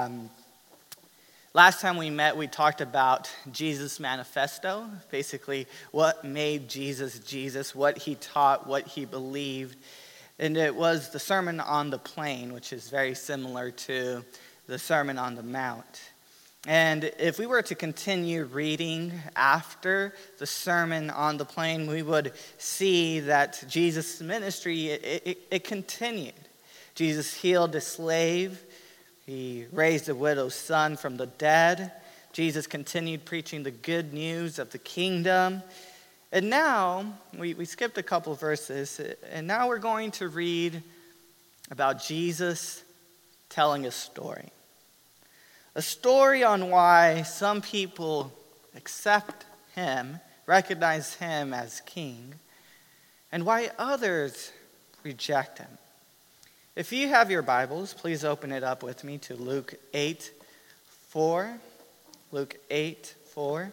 Um, 0.00 0.30
last 1.52 1.82
time 1.82 1.98
we 1.98 2.08
met, 2.08 2.34
we 2.34 2.46
talked 2.46 2.80
about 2.80 3.30
Jesus' 3.52 4.00
manifesto, 4.00 4.86
basically 5.10 5.66
what 5.90 6.24
made 6.24 6.70
Jesus 6.70 7.18
Jesus, 7.18 7.74
what 7.74 7.98
he 7.98 8.14
taught, 8.14 8.66
what 8.66 8.86
he 8.86 9.04
believed. 9.04 9.76
And 10.38 10.56
it 10.56 10.74
was 10.74 11.10
the 11.10 11.18
Sermon 11.18 11.60
on 11.60 11.90
the 11.90 11.98
Plain, 11.98 12.54
which 12.54 12.72
is 12.72 12.88
very 12.88 13.14
similar 13.14 13.72
to 13.72 14.24
the 14.68 14.78
Sermon 14.78 15.18
on 15.18 15.34
the 15.34 15.42
Mount. 15.42 16.00
And 16.66 17.04
if 17.18 17.38
we 17.38 17.44
were 17.44 17.62
to 17.62 17.74
continue 17.74 18.44
reading 18.44 19.12
after 19.36 20.14
the 20.38 20.46
Sermon 20.46 21.10
on 21.10 21.36
the 21.36 21.44
Plain, 21.44 21.86
we 21.88 22.02
would 22.02 22.32
see 22.56 23.20
that 23.20 23.62
Jesus' 23.68 24.22
ministry, 24.22 24.88
it, 24.88 25.22
it, 25.26 25.38
it 25.50 25.64
continued. 25.64 26.32
Jesus 26.94 27.34
healed 27.34 27.74
a 27.74 27.82
slave. 27.82 28.62
He 29.26 29.66
raised 29.72 30.08
a 30.08 30.14
widow's 30.14 30.54
son 30.54 30.96
from 30.96 31.16
the 31.16 31.26
dead. 31.26 31.92
Jesus 32.32 32.66
continued 32.66 33.24
preaching 33.24 33.62
the 33.62 33.70
good 33.70 34.12
news 34.12 34.58
of 34.58 34.70
the 34.70 34.78
kingdom. 34.78 35.62
And 36.32 36.48
now, 36.48 37.18
we, 37.36 37.54
we 37.54 37.64
skipped 37.64 37.98
a 37.98 38.02
couple 38.02 38.34
verses, 38.34 39.00
and 39.32 39.46
now 39.46 39.68
we're 39.68 39.78
going 39.78 40.12
to 40.12 40.28
read 40.28 40.82
about 41.70 42.02
Jesus 42.02 42.84
telling 43.48 43.84
a 43.84 43.90
story. 43.90 44.50
A 45.74 45.82
story 45.82 46.44
on 46.44 46.70
why 46.70 47.22
some 47.22 47.60
people 47.62 48.32
accept 48.76 49.44
him, 49.74 50.20
recognize 50.46 51.14
him 51.14 51.52
as 51.52 51.80
king, 51.82 52.34
and 53.32 53.44
why 53.44 53.70
others 53.78 54.52
reject 55.02 55.58
him. 55.58 55.78
If 56.76 56.92
you 56.92 57.08
have 57.08 57.32
your 57.32 57.42
Bibles, 57.42 57.92
please 57.94 58.24
open 58.24 58.52
it 58.52 58.62
up 58.62 58.84
with 58.84 59.02
me 59.02 59.18
to 59.18 59.34
Luke 59.34 59.74
8 59.92 60.30
4. 61.08 61.58
Luke 62.30 62.56
8 62.70 63.14
4. 63.34 63.72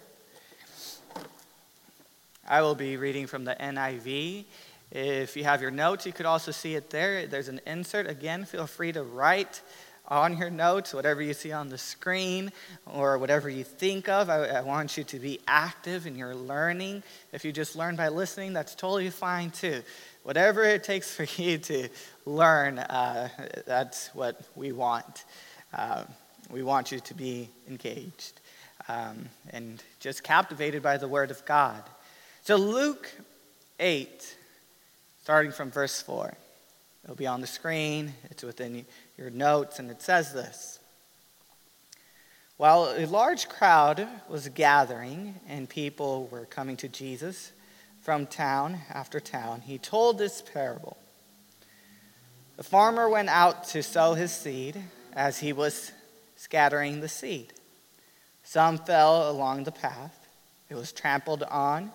I 2.47 2.61
will 2.63 2.73
be 2.73 2.97
reading 2.97 3.27
from 3.27 3.45
the 3.45 3.53
NIV. 3.53 4.45
If 4.89 5.37
you 5.37 5.43
have 5.43 5.61
your 5.61 5.69
notes, 5.69 6.07
you 6.07 6.11
could 6.11 6.25
also 6.25 6.49
see 6.49 6.73
it 6.73 6.89
there. 6.89 7.27
There's 7.27 7.49
an 7.49 7.61
insert. 7.67 8.07
Again, 8.07 8.45
feel 8.45 8.65
free 8.65 8.91
to 8.93 9.03
write 9.03 9.61
on 10.07 10.37
your 10.37 10.49
notes, 10.49 10.93
whatever 10.93 11.21
you 11.21 11.33
see 11.33 11.51
on 11.51 11.69
the 11.69 11.77
screen, 11.77 12.51
or 12.87 13.17
whatever 13.17 13.47
you 13.49 13.63
think 13.63 14.07
of. 14.09 14.29
I, 14.29 14.45
I, 14.45 14.61
want 14.61 14.97
you 14.97 15.03
to 15.03 15.19
be 15.19 15.39
active 15.47 16.07
in 16.07 16.15
your 16.15 16.33
learning. 16.33 17.03
If 17.33 17.43
you 17.43 17.51
just 17.51 17.75
learn 17.75 17.97
by 17.97 18.07
listening, 18.07 18.53
that's 18.53 18.73
totally 18.73 19.09
fine 19.09 19.51
too. 19.51 19.83
Whatever 20.27 20.65
it 20.65 20.83
takes 20.83 21.15
for 21.15 21.23
you 21.41 21.57
to 21.57 21.87
learn, 22.25 22.79
uh, 22.79 23.29
that's 23.65 24.13
what 24.13 24.41
we 24.57 24.73
want. 24.73 25.23
Uh, 25.73 26.03
we 26.51 26.63
want 26.63 26.91
you 26.91 26.99
to 26.99 27.13
be 27.13 27.47
engaged 27.69 28.41
um, 28.89 29.29
and 29.51 29.81
just 30.01 30.23
captivated 30.23 30.83
by 30.83 30.97
the 30.97 31.07
Word 31.07 31.31
of 31.31 31.45
God. 31.45 31.81
So, 32.41 32.57
Luke 32.57 33.09
8, 33.79 34.35
starting 35.23 35.53
from 35.53 35.71
verse 35.71 36.01
4. 36.01 36.33
It'll 37.05 37.15
be 37.15 37.25
on 37.25 37.39
the 37.39 37.47
screen, 37.47 38.13
it's 38.25 38.43
within 38.43 38.85
your 39.17 39.29
notes, 39.29 39.79
and 39.79 39.89
it 39.89 40.01
says 40.01 40.33
this 40.33 40.79
While 42.57 42.93
a 42.97 43.05
large 43.05 43.47
crowd 43.47 44.05
was 44.27 44.49
gathering 44.49 45.35
and 45.47 45.69
people 45.69 46.27
were 46.29 46.43
coming 46.43 46.75
to 46.75 46.89
Jesus 46.89 47.53
from 48.07 48.25
town 48.25 48.79
after 48.89 49.19
town, 49.19 49.59
he 49.59 49.77
told 49.77 50.17
this 50.17 50.41
parable. 50.41 50.95
The 52.55 52.63
farmer 52.63 53.09
went 53.09 53.27
out 53.27 53.65
to 53.65 53.83
sow 53.83 54.13
his 54.13 54.31
seed 54.31 54.81
as 55.11 55.39
he 55.39 55.51
was 55.51 55.91
scattering 56.37 57.01
the 57.01 57.09
seed. 57.09 57.51
Some 58.45 58.77
fell 58.77 59.29
along 59.29 59.65
the 59.65 59.73
path, 59.73 60.25
it 60.69 60.75
was 60.75 60.93
trampled 60.93 61.43
on, 61.43 61.91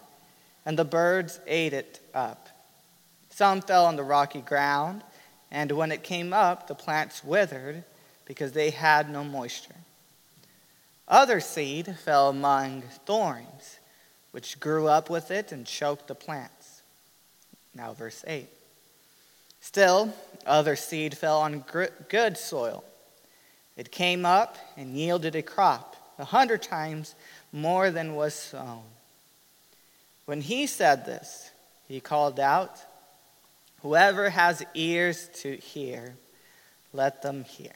and 0.67 0.79
the 0.79 0.85
birds 0.85 1.41
ate 1.47 1.73
it 1.73 2.01
up. 2.13 2.47
Some 3.31 3.62
fell 3.62 3.87
on 3.87 3.97
the 3.97 4.05
rocky 4.05 4.43
ground 4.43 5.03
and 5.51 5.72
when 5.72 5.91
it 5.91 6.03
came 6.03 6.34
up, 6.34 6.67
the 6.67 6.75
plants 6.75 7.25
withered 7.25 7.84
because 8.27 8.53
they 8.53 8.69
had 8.69 9.09
no 9.09 9.25
moisture. 9.25 9.77
Other 11.09 11.41
seed 11.41 11.97
fell 12.05 12.28
among 12.28 12.83
thorns, 13.06 13.78
which 14.32 14.59
grew 14.59 14.88
up 14.88 15.09
with 15.09 15.31
it 15.31 15.53
and 15.53 15.66
choked 15.66 16.09
the 16.09 16.15
plants. 16.15 16.82
Now, 17.75 17.93
verse 17.93 18.25
8. 18.26 18.48
Still, 19.60 20.12
other 20.44 20.75
seed 20.75 21.16
fell 21.16 21.41
on 21.41 21.65
good 22.09 22.37
soil. 22.37 22.84
It 23.76 23.92
came 23.92 24.26
up 24.26 24.56
and 24.76 24.97
yielded 24.97 25.37
a 25.37 25.42
crop, 25.42 25.97
a 26.19 26.25
hundred 26.25 26.62
times 26.62 27.15
more 27.53 27.91
than 27.91 28.15
was 28.15 28.34
sown. 28.34 28.82
When 30.26 30.41
he 30.41 30.66
said 30.66 31.06
this, 31.06 31.50
he 31.88 32.00
called 32.00 32.41
out, 32.41 32.78
Whoever 33.82 34.31
has 34.31 34.62
ears 34.75 35.28
to 35.41 35.56
hear, 35.56 36.15
let 36.92 37.22
them 37.22 37.44
hear. 37.44 37.72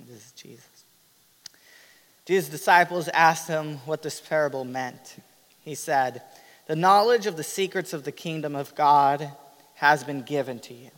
This 0.00 0.16
is 0.16 0.32
Jesus. 0.32 0.84
Jesus' 2.24 2.50
disciples 2.50 3.08
asked 3.08 3.46
him 3.46 3.78
what 3.86 4.02
this 4.02 4.20
parable 4.20 4.64
meant. 4.64 5.16
He 5.66 5.74
said, 5.74 6.22
The 6.68 6.76
knowledge 6.76 7.26
of 7.26 7.36
the 7.36 7.42
secrets 7.42 7.92
of 7.92 8.04
the 8.04 8.12
kingdom 8.12 8.54
of 8.54 8.74
God 8.76 9.32
has 9.74 10.04
been 10.04 10.22
given 10.22 10.60
to 10.60 10.72
you. 10.72 10.90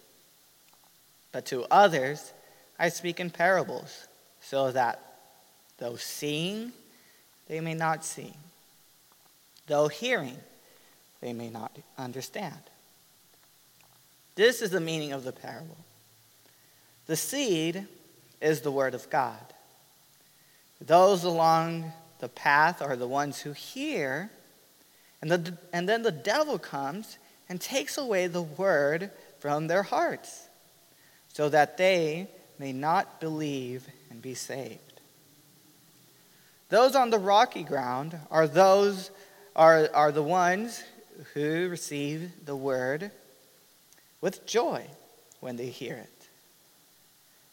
But 1.32 1.46
to 1.46 1.64
others, 1.70 2.34
I 2.78 2.90
speak 2.90 3.18
in 3.18 3.30
parables, 3.30 4.06
so 4.42 4.70
that 4.72 5.00
though 5.78 5.96
seeing, 5.96 6.72
they 7.48 7.60
may 7.60 7.72
not 7.72 8.04
see, 8.04 8.34
though 9.66 9.88
hearing, 9.88 10.36
they 11.22 11.32
may 11.32 11.48
not 11.48 11.74
understand. 11.96 12.60
This 14.34 14.60
is 14.60 14.70
the 14.70 14.80
meaning 14.80 15.12
of 15.12 15.24
the 15.24 15.32
parable. 15.32 15.78
The 17.06 17.16
seed 17.16 17.86
is 18.42 18.60
the 18.60 18.70
word 18.70 18.94
of 18.94 19.08
God. 19.08 19.54
Those 20.78 21.24
along 21.24 21.90
the 22.18 22.28
path 22.28 22.82
are 22.82 22.96
the 22.96 23.08
ones 23.08 23.40
who 23.40 23.52
hear, 23.52 24.30
and, 25.20 25.30
the, 25.30 25.58
and 25.72 25.88
then 25.88 26.02
the 26.02 26.12
devil 26.12 26.58
comes 26.58 27.18
and 27.48 27.60
takes 27.60 27.98
away 27.98 28.26
the 28.26 28.42
word 28.42 29.10
from 29.38 29.66
their 29.66 29.82
hearts, 29.82 30.48
so 31.32 31.48
that 31.48 31.76
they 31.76 32.28
may 32.58 32.72
not 32.72 33.20
believe 33.20 33.86
and 34.10 34.20
be 34.20 34.34
saved. 34.34 34.80
Those 36.68 36.94
on 36.94 37.10
the 37.10 37.18
rocky 37.18 37.62
ground 37.62 38.18
are 38.30 38.46
those 38.46 39.10
are, 39.56 39.88
are 39.94 40.12
the 40.12 40.22
ones 40.22 40.82
who 41.34 41.68
receive 41.68 42.30
the 42.44 42.56
word 42.56 43.10
with 44.20 44.46
joy 44.46 44.84
when 45.40 45.56
they 45.56 45.68
hear 45.68 45.94
it. 45.94 46.28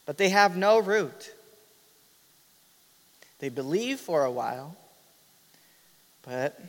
But 0.05 0.17
they 0.17 0.29
have 0.29 0.57
no 0.57 0.79
root. 0.79 1.33
They 3.39 3.49
believe 3.49 3.99
for 3.99 4.23
a 4.23 4.31
while, 4.31 4.75
but 6.23 6.59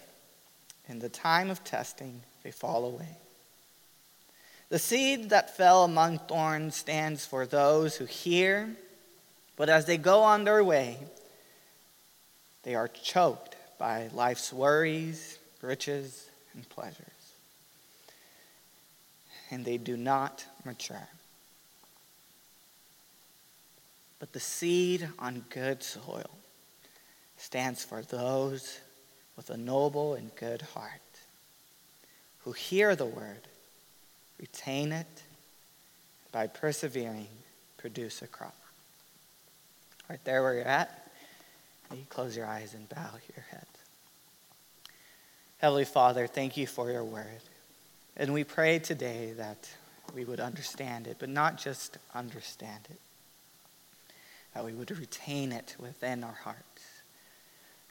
in 0.88 0.98
the 0.98 1.08
time 1.08 1.50
of 1.50 1.64
testing, 1.64 2.22
they 2.42 2.50
fall 2.50 2.84
away. 2.84 3.16
The 4.68 4.78
seed 4.78 5.30
that 5.30 5.56
fell 5.56 5.84
among 5.84 6.18
thorns 6.18 6.76
stands 6.76 7.24
for 7.24 7.46
those 7.46 7.96
who 7.96 8.04
hear, 8.04 8.70
but 9.56 9.68
as 9.68 9.86
they 9.86 9.96
go 9.96 10.22
on 10.22 10.44
their 10.44 10.62
way, 10.62 10.98
they 12.64 12.74
are 12.74 12.88
choked 12.88 13.56
by 13.78 14.08
life's 14.12 14.52
worries, 14.52 15.38
riches, 15.62 16.28
and 16.54 16.68
pleasures 16.68 17.06
and 19.50 19.64
they 19.64 19.78
do 19.78 19.96
not 19.96 20.44
mature. 20.64 21.08
But 24.18 24.32
the 24.32 24.40
seed 24.40 25.08
on 25.18 25.44
good 25.50 25.82
soil 25.82 26.30
stands 27.36 27.84
for 27.84 28.02
those 28.02 28.80
with 29.36 29.50
a 29.50 29.56
noble 29.56 30.14
and 30.14 30.34
good 30.36 30.62
heart 30.62 31.00
who 32.44 32.52
hear 32.52 32.94
the 32.94 33.04
word, 33.06 33.48
retain 34.38 34.92
it, 34.92 35.22
by 36.32 36.46
persevering, 36.46 37.28
produce 37.76 38.22
a 38.22 38.26
crop. 38.26 38.54
Right 40.08 40.22
there 40.24 40.42
where 40.42 40.54
you're 40.54 40.64
at, 40.64 41.10
you 41.92 42.04
close 42.08 42.36
your 42.36 42.46
eyes 42.46 42.74
and 42.74 42.88
bow 42.88 43.10
your 43.34 43.44
head. 43.50 43.66
Heavenly 45.58 45.84
Father, 45.84 46.26
thank 46.26 46.56
you 46.56 46.66
for 46.66 46.90
your 46.90 47.04
word. 47.04 47.40
And 48.16 48.32
we 48.32 48.44
pray 48.44 48.78
today 48.78 49.32
that 49.36 49.68
we 50.14 50.24
would 50.24 50.40
understand 50.40 51.06
it, 51.06 51.16
but 51.18 51.28
not 51.28 51.58
just 51.58 51.98
understand 52.14 52.86
it, 52.90 53.00
that 54.54 54.64
we 54.64 54.72
would 54.72 54.90
retain 54.96 55.52
it 55.52 55.74
within 55.78 56.22
our 56.22 56.38
hearts. 56.44 56.75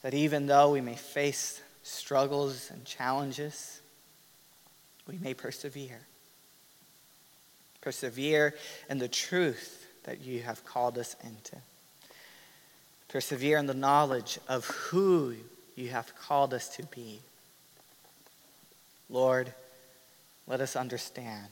That 0.05 0.13
even 0.13 0.45
though 0.45 0.69
we 0.69 0.81
may 0.81 0.93
face 0.93 1.59
struggles 1.81 2.69
and 2.71 2.85
challenges, 2.85 3.81
we 5.07 5.17
may 5.17 5.33
persevere. 5.33 5.99
Persevere 7.81 8.53
in 8.87 8.99
the 8.99 9.07
truth 9.07 9.87
that 10.03 10.21
you 10.21 10.43
have 10.43 10.63
called 10.63 10.99
us 10.99 11.15
into. 11.23 11.55
persevere 13.07 13.57
in 13.57 13.65
the 13.65 13.73
knowledge 13.73 14.37
of 14.47 14.67
who 14.67 15.33
you 15.75 15.89
have 15.89 16.15
called 16.15 16.53
us 16.53 16.69
to 16.75 16.83
be. 16.83 17.19
Lord, 19.09 19.51
let 20.45 20.61
us 20.61 20.75
understand. 20.75 21.49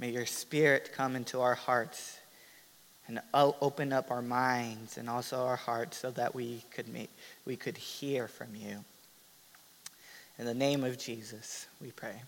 May 0.00 0.10
your 0.10 0.26
Spirit 0.26 0.90
come 0.92 1.14
into 1.14 1.40
our 1.40 1.54
hearts 1.54 2.18
and 3.06 3.20
open 3.34 3.92
up 3.92 4.10
our 4.10 4.22
minds 4.22 4.96
and 4.96 5.10
also 5.10 5.44
our 5.44 5.56
hearts 5.56 5.98
so 5.98 6.10
that 6.12 6.34
we 6.34 6.62
could, 6.70 6.88
make, 6.88 7.10
we 7.44 7.56
could 7.56 7.76
hear 7.76 8.28
from 8.28 8.54
you. 8.54 8.84
In 10.38 10.46
the 10.46 10.54
name 10.54 10.84
of 10.84 10.98
Jesus, 10.98 11.66
we 11.80 11.90
pray. 11.90 12.22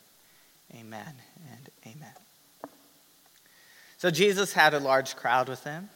Amen 0.74 1.14
and 1.52 1.70
amen. 1.86 2.12
So 3.98 4.10
Jesus 4.10 4.52
had 4.52 4.74
a 4.74 4.80
large 4.80 5.16
crowd 5.16 5.48
with 5.48 5.64
him, 5.64 5.88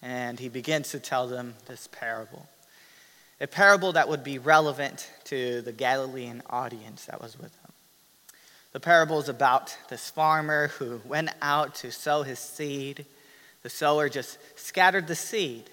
and 0.00 0.40
he 0.40 0.48
begins 0.48 0.90
to 0.90 1.00
tell 1.00 1.26
them 1.26 1.54
this 1.66 1.88
parable. 1.92 2.48
A 3.40 3.46
parable 3.46 3.92
that 3.92 4.08
would 4.08 4.24
be 4.24 4.38
relevant 4.38 5.10
to 5.24 5.60
the 5.62 5.72
Galilean 5.72 6.42
audience 6.48 7.04
that 7.06 7.20
was 7.20 7.38
with 7.38 7.52
him. 7.52 7.72
The 8.72 8.80
parable 8.80 9.18
is 9.18 9.28
about 9.28 9.76
this 9.88 10.10
farmer 10.10 10.68
who 10.68 11.00
went 11.04 11.30
out 11.42 11.74
to 11.76 11.90
sow 11.90 12.22
his 12.22 12.38
seed. 12.38 13.04
The 13.62 13.70
sower 13.70 14.08
just 14.08 14.38
scattered 14.56 15.06
the 15.06 15.14
seed. 15.14 15.70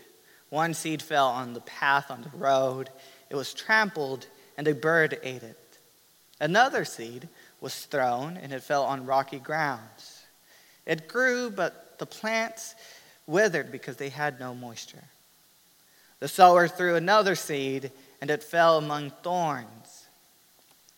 One 0.49 0.73
seed 0.73 1.01
fell 1.01 1.27
on 1.27 1.53
the 1.53 1.61
path 1.61 2.09
on 2.09 2.21
the 2.21 2.37
road. 2.37 2.89
It 3.29 3.35
was 3.35 3.53
trampled, 3.53 4.27
and 4.57 4.67
a 4.67 4.73
bird 4.73 5.19
ate 5.23 5.43
it. 5.43 5.57
Another 6.39 6.85
seed 6.85 7.27
was 7.59 7.85
thrown, 7.85 8.37
and 8.37 8.53
it 8.53 8.63
fell 8.63 8.83
on 8.83 9.05
rocky 9.05 9.39
grounds. 9.39 10.23
It 10.85 11.07
grew, 11.07 11.49
but 11.49 11.97
the 11.99 12.05
plants 12.05 12.75
withered 13.25 13.71
because 13.71 13.97
they 13.97 14.09
had 14.09 14.39
no 14.39 14.53
moisture. 14.53 15.03
The 16.19 16.27
sower 16.27 16.67
threw 16.67 16.95
another 16.95 17.35
seed, 17.35 17.91
and 18.21 18.29
it 18.29 18.43
fell 18.43 18.77
among 18.77 19.11
thorns. 19.23 20.05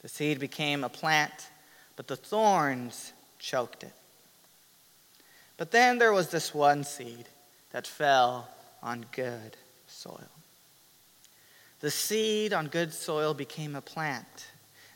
The 0.01 0.09
seed 0.09 0.39
became 0.39 0.83
a 0.83 0.89
plant 0.89 1.49
but 1.99 2.07
the 2.07 2.15
thorns 2.15 3.11
choked 3.39 3.83
it. 3.83 3.91
But 5.59 5.71
then 5.71 5.97
there 5.97 6.13
was 6.13 6.29
this 6.29 6.53
one 6.53 6.85
seed 6.85 7.25
that 7.71 7.85
fell 7.85 8.47
on 8.81 9.05
good 9.11 9.57
soil. 9.87 10.29
The 11.81 11.91
seed 11.91 12.53
on 12.53 12.67
good 12.67 12.93
soil 12.93 13.33
became 13.33 13.75
a 13.75 13.81
plant 13.81 14.47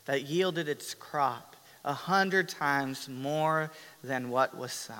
that 0.06 0.22
yielded 0.22 0.66
its 0.66 0.94
crop 0.94 1.54
a 1.84 1.92
hundred 1.92 2.48
times 2.48 3.10
more 3.10 3.70
than 4.02 4.30
what 4.30 4.56
was 4.56 4.72
sown. 4.72 4.96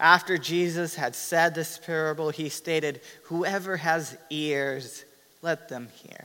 After 0.00 0.38
Jesus 0.38 0.96
had 0.96 1.14
said 1.14 1.54
this 1.54 1.78
parable, 1.78 2.30
he 2.30 2.48
stated, 2.48 3.02
Whoever 3.24 3.76
has 3.76 4.16
ears, 4.28 5.04
let 5.40 5.68
them 5.68 5.88
hear. 6.02 6.24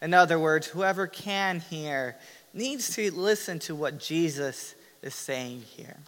In 0.00 0.14
other 0.14 0.38
words, 0.38 0.66
whoever 0.66 1.06
can 1.06 1.60
hear 1.60 2.16
needs 2.54 2.94
to 2.94 3.14
listen 3.14 3.58
to 3.60 3.74
what 3.74 3.98
Jesus 3.98 4.74
is 5.02 5.14
saying 5.14 5.60
here. 5.60 5.98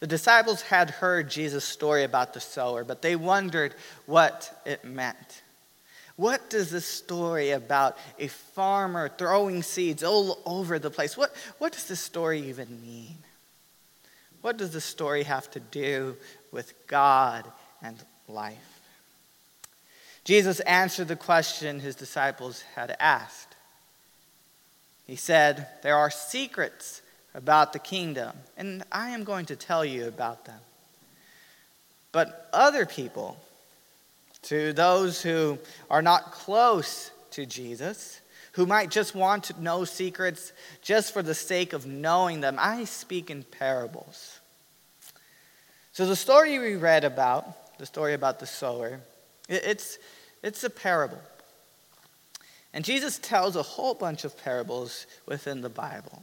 The 0.00 0.06
disciples 0.06 0.62
had 0.62 0.90
heard 0.90 1.30
Jesus' 1.30 1.64
story 1.64 2.04
about 2.04 2.34
the 2.34 2.40
sower, 2.40 2.84
but 2.84 3.02
they 3.02 3.16
wondered 3.16 3.74
what 4.04 4.60
it 4.66 4.84
meant. 4.84 5.42
What 6.16 6.48
does 6.48 6.70
this 6.70 6.86
story 6.86 7.50
about 7.50 7.98
a 8.18 8.28
farmer 8.28 9.08
throwing 9.08 9.62
seeds 9.62 10.02
all 10.02 10.40
over 10.46 10.78
the 10.78 10.90
place, 10.90 11.16
what, 11.16 11.34
what 11.58 11.72
does 11.72 11.88
this 11.88 12.00
story 12.00 12.40
even 12.48 12.80
mean? 12.82 13.18
What 14.40 14.56
does 14.56 14.70
the 14.70 14.80
story 14.80 15.24
have 15.24 15.50
to 15.52 15.60
do 15.60 16.16
with 16.52 16.72
God 16.86 17.44
and 17.82 18.02
life? 18.28 18.80
Jesus 20.24 20.60
answered 20.60 21.08
the 21.08 21.16
question 21.16 21.80
his 21.80 21.94
disciples 21.94 22.62
had 22.74 22.96
asked. 22.98 23.54
He 25.06 25.16
said, 25.16 25.68
There 25.82 25.96
are 25.96 26.10
secrets 26.10 27.02
about 27.36 27.74
the 27.74 27.78
kingdom, 27.78 28.34
and 28.56 28.82
I 28.90 29.10
am 29.10 29.22
going 29.22 29.46
to 29.46 29.56
tell 29.56 29.84
you 29.84 30.08
about 30.08 30.46
them. 30.46 30.58
But 32.10 32.48
other 32.50 32.86
people, 32.86 33.36
to 34.44 34.72
those 34.72 35.20
who 35.20 35.58
are 35.90 36.00
not 36.00 36.32
close 36.32 37.10
to 37.32 37.44
Jesus, 37.44 38.22
who 38.52 38.64
might 38.64 38.90
just 38.90 39.14
want 39.14 39.44
to 39.44 39.62
know 39.62 39.84
secrets 39.84 40.54
just 40.80 41.12
for 41.12 41.22
the 41.22 41.34
sake 41.34 41.74
of 41.74 41.84
knowing 41.84 42.40
them, 42.40 42.56
I 42.58 42.84
speak 42.84 43.30
in 43.30 43.42
parables. 43.42 44.40
So, 45.92 46.06
the 46.06 46.16
story 46.16 46.58
we 46.58 46.74
read 46.74 47.04
about, 47.04 47.78
the 47.78 47.84
story 47.84 48.14
about 48.14 48.40
the 48.40 48.46
sower, 48.46 49.00
it's, 49.46 49.98
it's 50.42 50.64
a 50.64 50.70
parable. 50.70 51.20
And 52.72 52.82
Jesus 52.82 53.18
tells 53.18 53.56
a 53.56 53.62
whole 53.62 53.94
bunch 53.94 54.24
of 54.24 54.42
parables 54.42 55.06
within 55.26 55.60
the 55.60 55.68
Bible. 55.68 56.22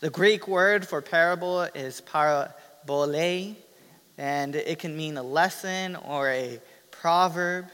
The 0.00 0.08
Greek 0.08 0.48
word 0.48 0.88
for 0.88 1.02
parable 1.02 1.60
is 1.60 2.00
parabole, 2.00 3.54
and 4.16 4.56
it 4.56 4.78
can 4.78 4.96
mean 4.96 5.18
a 5.18 5.22
lesson 5.22 5.94
or 5.94 6.30
a 6.30 6.58
proverb. 6.90 7.66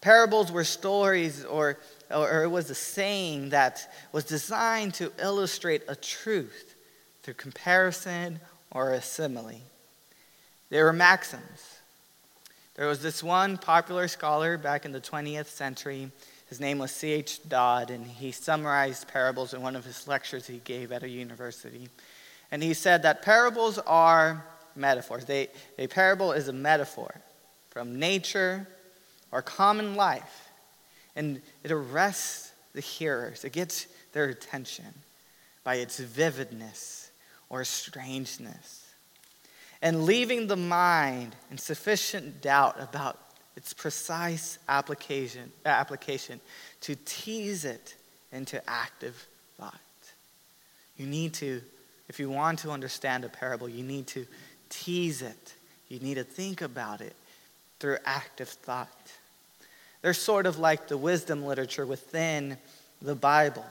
Parables 0.00 0.50
were 0.50 0.64
stories 0.64 1.44
or, 1.44 1.78
or 2.10 2.42
it 2.42 2.48
was 2.48 2.68
a 2.68 2.74
saying 2.74 3.50
that 3.50 3.88
was 4.10 4.24
designed 4.24 4.94
to 4.94 5.12
illustrate 5.20 5.82
a 5.86 5.94
truth 5.94 6.74
through 7.22 7.34
comparison 7.34 8.40
or 8.72 8.94
a 8.94 9.00
simile. 9.00 9.60
They 10.68 10.82
were 10.82 10.92
maxims. 10.92 11.78
There 12.74 12.88
was 12.88 13.02
this 13.02 13.22
one 13.22 13.56
popular 13.56 14.08
scholar 14.08 14.58
back 14.58 14.84
in 14.84 14.90
the 14.90 15.00
20th 15.00 15.46
century 15.46 16.10
his 16.52 16.60
name 16.60 16.76
was 16.76 16.90
C.H. 16.90 17.48
Dodd, 17.48 17.90
and 17.90 18.06
he 18.06 18.30
summarized 18.30 19.08
parables 19.08 19.54
in 19.54 19.62
one 19.62 19.74
of 19.74 19.86
his 19.86 20.06
lectures 20.06 20.46
he 20.46 20.58
gave 20.58 20.92
at 20.92 21.02
a 21.02 21.08
university. 21.08 21.88
And 22.50 22.62
he 22.62 22.74
said 22.74 23.04
that 23.04 23.22
parables 23.22 23.78
are 23.78 24.44
metaphors. 24.76 25.24
They, 25.24 25.48
a 25.78 25.86
parable 25.86 26.32
is 26.32 26.48
a 26.48 26.52
metaphor 26.52 27.22
from 27.70 27.98
nature 27.98 28.68
or 29.30 29.40
common 29.40 29.94
life, 29.94 30.50
and 31.16 31.40
it 31.64 31.72
arrests 31.72 32.52
the 32.74 32.82
hearers, 32.82 33.46
it 33.46 33.52
gets 33.54 33.86
their 34.12 34.26
attention 34.26 34.92
by 35.64 35.76
its 35.76 36.00
vividness 36.00 37.10
or 37.48 37.64
strangeness, 37.64 38.92
and 39.80 40.04
leaving 40.04 40.48
the 40.48 40.56
mind 40.56 41.34
in 41.50 41.56
sufficient 41.56 42.42
doubt 42.42 42.76
about 42.78 43.31
its 43.56 43.72
precise 43.72 44.58
application, 44.68 45.52
application 45.64 46.40
to 46.80 46.96
tease 47.04 47.64
it 47.64 47.94
into 48.32 48.62
active 48.68 49.26
thought. 49.58 49.74
You 50.96 51.06
need 51.06 51.34
to, 51.34 51.60
if 52.08 52.18
you 52.18 52.30
want 52.30 52.60
to 52.60 52.70
understand 52.70 53.24
a 53.24 53.28
parable, 53.28 53.68
you 53.68 53.82
need 53.82 54.06
to 54.08 54.26
tease 54.68 55.22
it. 55.22 55.54
You 55.88 56.00
need 56.00 56.14
to 56.14 56.24
think 56.24 56.62
about 56.62 57.00
it 57.00 57.14
through 57.78 57.98
active 58.04 58.48
thought. 58.48 59.12
They're 60.00 60.14
sort 60.14 60.46
of 60.46 60.58
like 60.58 60.88
the 60.88 60.96
wisdom 60.96 61.44
literature 61.44 61.86
within 61.86 62.56
the 63.00 63.14
Bible. 63.14 63.66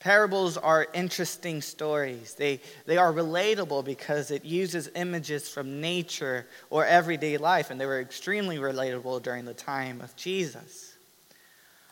Parables 0.00 0.56
are 0.56 0.88
interesting 0.94 1.60
stories. 1.60 2.34
They, 2.34 2.60
they 2.86 2.96
are 2.96 3.12
relatable 3.12 3.84
because 3.84 4.30
it 4.30 4.46
uses 4.46 4.88
images 4.96 5.48
from 5.48 5.82
nature 5.82 6.46
or 6.70 6.86
everyday 6.86 7.36
life, 7.36 7.70
and 7.70 7.78
they 7.78 7.84
were 7.84 8.00
extremely 8.00 8.56
relatable 8.56 9.22
during 9.22 9.44
the 9.44 9.52
time 9.52 10.00
of 10.00 10.16
Jesus. 10.16 10.96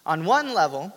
On 0.06 0.24
one 0.24 0.54
level, 0.54 0.90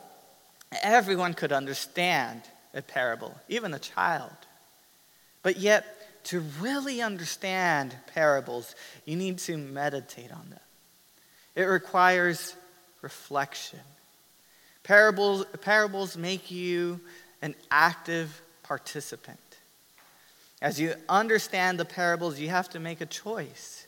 everyone 0.81 1.33
could 1.33 1.51
understand 1.51 2.41
a 2.73 2.81
parable, 2.81 3.35
even 3.49 3.73
a 3.73 3.79
child. 3.79 4.31
But 5.43 5.57
yet, 5.57 6.23
to 6.25 6.39
really 6.61 7.01
understand 7.01 7.93
parables, 8.13 8.73
you 9.05 9.17
need 9.17 9.39
to 9.39 9.57
meditate 9.57 10.31
on 10.31 10.49
them. 10.49 10.59
It 11.55 11.63
requires 11.63 12.55
reflection. 13.01 13.79
Parables, 14.83 15.45
parables 15.61 16.17
make 16.17 16.51
you 16.51 16.99
an 17.41 17.55
active 17.69 18.41
participant. 18.63 19.39
As 20.61 20.79
you 20.79 20.93
understand 21.09 21.79
the 21.79 21.85
parables, 21.85 22.39
you 22.39 22.49
have 22.49 22.69
to 22.69 22.79
make 22.79 23.01
a 23.01 23.05
choice. 23.05 23.87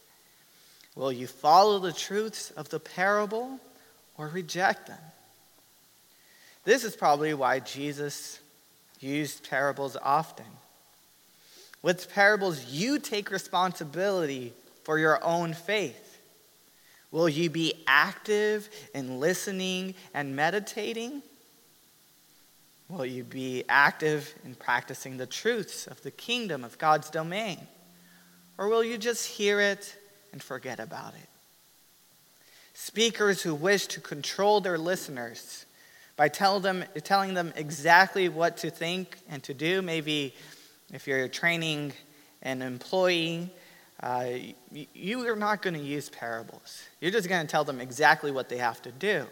Will 0.96 1.12
you 1.12 1.28
follow 1.28 1.80
the 1.80 1.94
truths 1.94 2.52
of 2.52 2.70
the 2.70 2.80
parable 2.80 3.60
or 4.18 4.28
reject 4.28 4.88
them? 4.88 5.00
This 6.64 6.84
is 6.84 6.96
probably 6.96 7.34
why 7.34 7.60
Jesus 7.60 8.40
used 9.00 9.50
parables 9.50 9.98
often. 10.02 10.46
With 11.82 12.14
parables, 12.14 12.66
you 12.66 13.00
take 13.00 13.32
responsibility 13.32 14.54
for 14.84 14.98
your 14.98 15.24
own 15.24 15.54
faith. 15.54 16.13
Will 17.14 17.30
you 17.30 17.50
be 17.50 17.74
active 17.88 18.68
in 18.94 19.22
listening 19.22 19.96
and 20.14 20.36
meditating? 20.36 21.24
Will 22.90 23.06
you 23.06 23.24
be 23.24 23.64
active 23.70 24.36
in 24.44 24.56
practicing 24.56 25.16
the 25.16 25.26
truths 25.26 25.88
of 25.88 26.02
the 26.04 26.12
kingdom 26.12 26.66
of 26.66 26.78
God's 26.78 27.10
domain? 27.10 27.60
Or 28.58 28.68
will 28.68 28.84
you 28.84 28.98
just 28.98 29.26
hear 29.26 29.62
it 29.62 29.96
and 30.34 30.44
forget 30.44 30.82
about 30.82 31.14
it? 31.14 31.30
speakers 32.74 33.42
who 33.42 33.56
wish 33.56 33.88
to 33.88 34.02
control 34.02 34.60
their 34.60 34.78
listeners 34.78 35.66
by 36.16 36.28
tell 36.28 36.60
them, 36.60 36.84
telling 37.04 37.34
them 37.34 37.54
exactly 37.56 38.30
what 38.30 38.58
to 38.58 38.70
think 38.70 39.18
and 39.30 39.42
to 39.44 39.54
do. 39.54 39.82
Maybe 39.82 40.36
if 40.92 41.08
you're 41.08 41.28
training 41.28 41.94
an 42.42 42.62
employee, 42.62 43.50
uh, 44.02 44.28
you 44.72 45.28
are 45.28 45.36
not 45.36 45.62
going 45.62 45.76
to 45.76 45.80
use 45.80 46.10
parables. 46.10 46.84
You're 47.00 47.12
just 47.12 47.30
going 47.30 47.46
to 47.46 47.52
tell 47.52 47.64
them 47.64 47.80
exactly 47.80 48.32
what 48.32 48.50
they 48.50 48.58
have 48.58 48.82
to 48.82 48.92
do. 48.92 49.26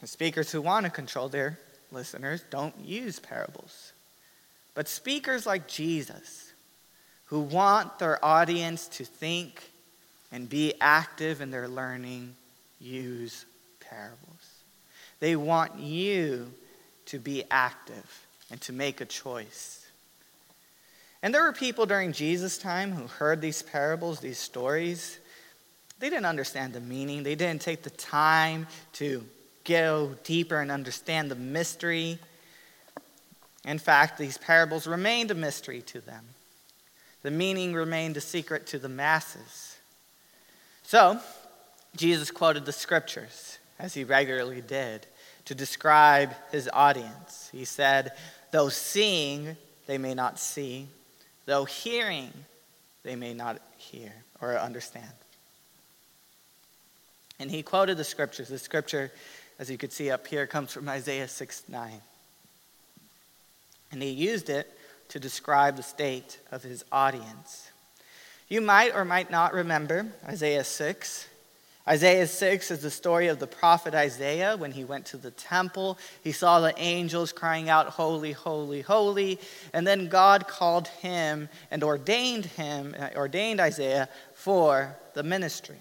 The 0.00 0.06
speakers 0.06 0.50
who 0.50 0.62
want 0.62 0.84
to 0.86 0.90
control 0.90 1.28
their 1.28 1.58
listeners 1.92 2.42
don't 2.50 2.74
use 2.80 3.18
parables. 3.18 3.92
But 4.74 4.88
speakers 4.88 5.46
like 5.46 5.68
Jesus, 5.68 6.52
who 7.26 7.40
want 7.40 7.98
their 7.98 8.24
audience 8.24 8.88
to 8.88 9.04
think 9.04 9.70
and 10.32 10.48
be 10.48 10.74
active 10.80 11.40
in 11.40 11.50
their 11.50 11.68
learning, 11.68 12.34
use 12.80 13.44
parables. 13.80 14.62
They 15.18 15.36
want 15.36 15.78
you 15.78 16.50
to 17.06 17.18
be 17.18 17.44
active 17.50 18.26
and 18.50 18.60
to 18.62 18.72
make 18.72 19.00
a 19.00 19.04
choice. 19.04 19.79
And 21.22 21.34
there 21.34 21.42
were 21.42 21.52
people 21.52 21.86
during 21.86 22.12
Jesus' 22.12 22.56
time 22.56 22.92
who 22.92 23.06
heard 23.06 23.40
these 23.40 23.62
parables, 23.62 24.20
these 24.20 24.38
stories. 24.38 25.18
They 25.98 26.08
didn't 26.08 26.26
understand 26.26 26.72
the 26.72 26.80
meaning, 26.80 27.22
they 27.22 27.34
didn't 27.34 27.60
take 27.60 27.82
the 27.82 27.90
time 27.90 28.66
to 28.94 29.24
go 29.64 30.16
deeper 30.24 30.58
and 30.58 30.70
understand 30.70 31.30
the 31.30 31.36
mystery. 31.36 32.18
In 33.66 33.78
fact, 33.78 34.18
these 34.18 34.38
parables 34.38 34.86
remained 34.86 35.30
a 35.30 35.34
mystery 35.34 35.82
to 35.82 36.00
them. 36.00 36.24
The 37.22 37.30
meaning 37.30 37.74
remained 37.74 38.16
a 38.16 38.20
secret 38.22 38.66
to 38.68 38.78
the 38.78 38.88
masses. 38.88 39.76
So, 40.82 41.20
Jesus 41.94 42.30
quoted 42.30 42.64
the 42.64 42.72
scriptures, 42.72 43.58
as 43.78 43.92
he 43.92 44.04
regularly 44.04 44.62
did, 44.62 45.06
to 45.44 45.54
describe 45.54 46.34
his 46.50 46.70
audience. 46.72 47.50
He 47.52 47.66
said, 47.66 48.12
Though 48.52 48.70
seeing, 48.70 49.58
they 49.86 49.98
may 49.98 50.14
not 50.14 50.38
see, 50.38 50.88
though 51.50 51.64
hearing, 51.64 52.32
they 53.02 53.16
may 53.16 53.34
not 53.34 53.60
hear 53.76 54.12
or 54.40 54.58
understand. 54.58 55.06
And 57.38 57.50
he 57.50 57.62
quoted 57.62 57.96
the 57.96 58.04
scriptures. 58.04 58.48
The 58.48 58.58
scripture 58.58 59.10
as 59.60 59.70
you 59.70 59.76
can 59.76 59.90
see 59.90 60.10
up 60.10 60.26
here, 60.26 60.46
comes 60.46 60.72
from 60.72 60.88
Isaiah 60.88 61.28
6 61.28 61.64
9. 61.68 61.92
And 63.92 64.02
he 64.02 64.08
used 64.08 64.48
it 64.48 64.72
to 65.10 65.20
describe 65.20 65.76
the 65.76 65.82
state 65.82 66.38
of 66.50 66.62
his 66.62 66.82
audience. 66.90 67.70
You 68.48 68.62
might 68.62 68.94
or 68.94 69.04
might 69.04 69.30
not 69.30 69.52
remember 69.52 70.06
Isaiah 70.26 70.64
6. 70.64 71.28
Isaiah 71.90 72.28
6 72.28 72.70
is 72.70 72.82
the 72.82 72.90
story 72.90 73.26
of 73.26 73.40
the 73.40 73.48
prophet 73.48 73.96
Isaiah 73.96 74.56
when 74.56 74.70
he 74.70 74.84
went 74.84 75.06
to 75.06 75.16
the 75.16 75.32
temple. 75.32 75.98
He 76.22 76.30
saw 76.30 76.60
the 76.60 76.72
angels 76.78 77.32
crying 77.32 77.68
out, 77.68 77.88
Holy, 77.88 78.30
holy, 78.30 78.82
holy. 78.82 79.40
And 79.72 79.84
then 79.84 80.06
God 80.06 80.46
called 80.46 80.86
him 80.86 81.48
and 81.68 81.82
ordained 81.82 82.46
him, 82.46 82.94
uh, 82.96 83.08
ordained 83.16 83.58
Isaiah 83.58 84.08
for 84.34 84.96
the 85.14 85.24
ministry. 85.24 85.78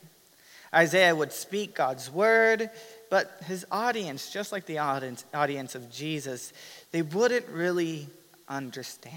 Isaiah 0.74 1.16
would 1.16 1.32
speak 1.32 1.76
God's 1.76 2.12
word, 2.12 2.72
but 3.12 3.40
his 3.46 3.66
audience, 3.72 4.32
just 4.32 4.52
like 4.52 4.66
the 4.66 4.80
audience, 4.80 5.26
audience 5.32 5.76
of 5.76 5.92
Jesus, 5.92 6.54
they 6.92 7.04
wouldn't 7.04 7.48
really 7.50 8.08
understand. 8.48 9.14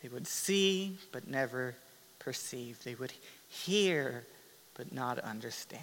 They 0.00 0.08
would 0.08 0.28
see, 0.28 0.96
but 1.10 1.26
never 1.26 1.74
perceive. 2.20 2.82
They 2.84 2.94
would 2.94 3.12
hear, 3.48 4.24
but 4.74 4.92
not 4.92 5.18
understand. 5.18 5.82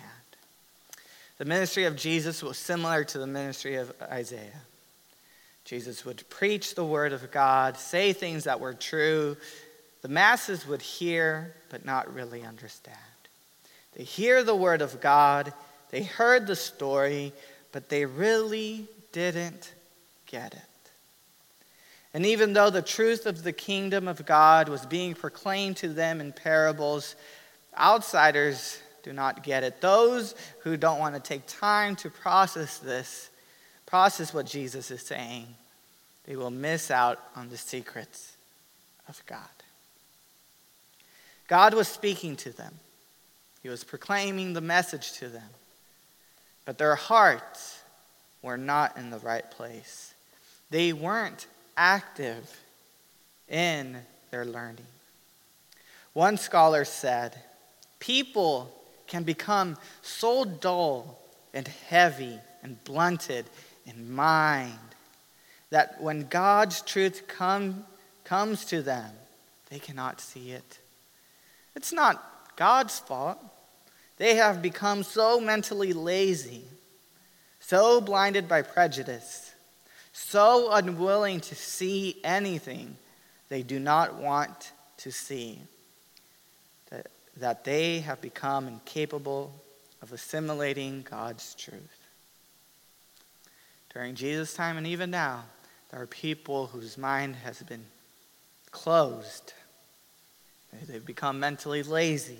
The 1.38 1.46
ministry 1.46 1.86
of 1.86 1.96
Jesus 1.96 2.44
was 2.44 2.58
similar 2.58 3.04
to 3.06 3.18
the 3.18 3.28
ministry 3.28 3.76
of 3.76 3.94
Isaiah. 4.02 4.62
Jesus 5.64 6.04
would 6.04 6.28
preach 6.30 6.76
the 6.76 6.84
word 6.84 7.14
of 7.14 7.32
God, 7.32 7.78
say 7.78 8.12
things 8.12 8.46
that 8.46 8.60
were 8.60 8.74
true. 8.74 9.38
The 10.02 10.08
masses 10.08 10.68
would 10.68 10.82
hear, 10.82 11.54
but 11.70 11.86
not 11.86 12.14
really 12.14 12.44
understand. 12.44 12.98
They 13.96 14.04
hear 14.04 14.44
the 14.44 14.56
word 14.56 14.82
of 14.82 15.00
God, 15.00 15.54
they 15.92 16.04
heard 16.04 16.48
the 16.48 16.56
story, 16.56 17.34
but 17.72 17.90
they 17.90 18.06
really 18.06 18.88
didn't 19.12 19.74
get 20.26 20.54
it. 20.54 20.62
And 22.14 22.26
even 22.26 22.54
though 22.54 22.70
the 22.70 22.82
truth 22.82 23.26
of 23.26 23.44
the 23.44 23.54
kingdom 23.54 24.08
of 24.08 24.26
God 24.26 24.68
was 24.70 24.86
being 24.86 25.14
proclaimed 25.14 25.78
to 25.78 25.90
them 25.90 26.22
in 26.22 26.32
parables, 26.32 27.16
outsiders 27.78 28.80
do 29.04 29.14
not 29.14 29.44
get 29.44 29.64
it. 29.64 29.82
Those 29.82 30.36
who 30.62 30.78
don't 30.78 31.00
want 31.00 31.16
to 31.16 31.22
take 31.22 31.46
time 31.48 31.96
to 31.98 32.10
process 32.10 32.78
this, 32.80 33.30
process 33.86 34.34
what 34.34 34.46
Jesus 34.46 34.92
is 34.92 35.02
saying, 35.02 35.48
they 36.26 36.36
will 36.36 36.52
miss 36.52 36.92
out 36.92 37.20
on 37.36 37.50
the 37.50 37.58
secrets 37.58 38.36
of 39.08 39.22
God. 39.26 39.40
God 41.48 41.74
was 41.74 41.88
speaking 41.88 42.36
to 42.38 42.52
them, 42.52 42.74
He 43.64 43.70
was 43.70 43.84
proclaiming 43.84 44.54
the 44.54 44.62
message 44.62 45.14
to 45.14 45.30
them 45.30 45.50
but 46.70 46.78
their 46.78 46.94
hearts 46.94 47.82
were 48.44 48.56
not 48.56 48.96
in 48.96 49.10
the 49.10 49.18
right 49.18 49.50
place. 49.50 50.14
They 50.70 50.94
weren't 50.94 51.48
active 51.76 52.62
in 53.48 53.98
their 54.30 54.46
learning. 54.46 54.86
One 56.14 56.38
scholar 56.38 56.86
said, 56.86 57.36
People 58.00 58.74
can 59.08 59.24
become 59.24 59.78
so 60.02 60.46
dull 60.46 61.20
and 61.54 61.68
heavy 61.68 62.40
and 62.64 62.82
blunted 62.84 63.46
in 63.86 64.14
mind 64.14 64.74
that 65.70 66.02
when 66.02 66.28
God's 66.28 66.82
truth 66.82 67.28
come, 67.28 67.86
comes 68.24 68.66
to 68.66 68.82
them, 68.82 69.12
they 69.70 69.80
cannot 69.80 70.22
see 70.22 70.52
it. 70.52 70.80
It's 71.76 71.94
not 71.94 72.24
God's 72.56 73.00
fault. 73.00 73.38
They 74.18 74.36
have 74.36 74.62
become 74.62 75.04
so 75.04 75.40
mentally 75.40 75.94
lazy, 75.94 76.64
so 77.60 78.02
blinded 78.02 78.48
by 78.48 78.64
prejudice, 78.64 79.54
so 80.12 80.72
unwilling 80.72 81.40
to 81.42 81.56
see 81.56 82.18
anything 82.24 82.98
they 83.48 83.64
do 83.64 83.80
not 83.80 84.16
want 84.16 84.72
to 84.98 85.12
see, 85.12 85.60
that, 87.40 87.64
they 87.64 88.00
have 88.00 88.22
become 88.22 88.68
incapable 88.68 89.54
of 90.02 90.14
assimilating 90.14 91.06
God's 91.10 91.56
truth. 91.56 92.08
During 93.94 94.16
Jesus' 94.16 94.54
time 94.54 94.78
and 94.78 94.86
even 94.88 95.10
now, 95.12 95.46
there 95.92 96.02
are 96.02 96.08
people 96.08 96.68
whose 96.68 96.98
mind 96.98 97.36
has 97.38 97.62
been 97.64 97.86
closed. 98.72 99.54
They've 100.88 101.06
become 101.06 101.40
mentally 101.40 101.82
lazy. 101.82 102.38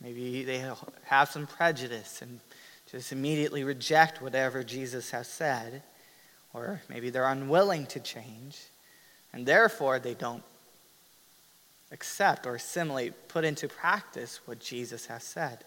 Maybe 0.00 0.44
they 0.44 0.62
have 1.04 1.28
some 1.28 1.46
prejudice 1.46 2.22
and 2.22 2.40
just 2.90 3.10
immediately 3.10 3.64
reject 3.64 4.22
whatever 4.22 4.62
Jesus 4.62 5.10
has 5.10 5.26
said. 5.26 5.82
Or 6.52 6.80
maybe 6.88 7.10
they're 7.10 7.24
unwilling 7.24 7.86
to 7.86 7.98
change, 7.98 8.60
and 9.32 9.44
therefore 9.44 9.98
they 9.98 10.14
don't 10.14 10.44
accept 11.94 12.46
or 12.46 12.56
assimilate, 12.56 13.28
put 13.28 13.44
into 13.44 13.68
practice 13.68 14.40
what 14.44 14.58
Jesus 14.58 15.06
has 15.06 15.22
said. 15.22 15.64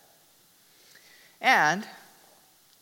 And 1.41 1.87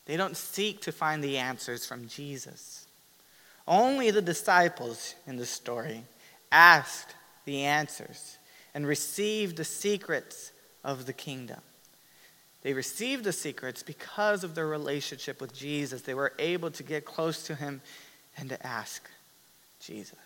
they 0.06 0.18
don't 0.18 0.36
seek 0.36 0.82
to 0.82 0.92
find 0.92 1.24
the 1.24 1.38
answers 1.38 1.86
from 1.86 2.08
Jesus. 2.08 2.86
Only 3.68 4.12
the 4.12 4.22
disciples 4.22 5.16
in 5.25 5.38
the 5.38 5.46
story 5.46 6.04
asked 6.52 7.16
the 7.46 7.64
answers 7.64 8.38
and 8.74 8.86
received 8.86 9.58
the 9.58 9.64
secrets 9.64 10.52
of 10.84 11.06
the 11.06 11.14
kingdom. 11.14 11.62
They 12.62 12.74
received 12.74 13.24
the 13.24 13.32
secrets 13.32 13.84
because 13.84 14.44
of 14.44 14.56
their 14.56 14.68
relationship 14.68 15.40
with 15.40 15.54
Jesus. 15.54 16.02
They 16.02 16.16
were 16.16 16.34
able 16.40 16.72
to 16.72 16.84
get 16.84 17.06
close 17.06 17.44
to 17.44 17.56
him 17.56 17.82
and 18.38 18.50
to 18.50 18.66
ask 18.66 19.08
Jesus. 19.80 20.25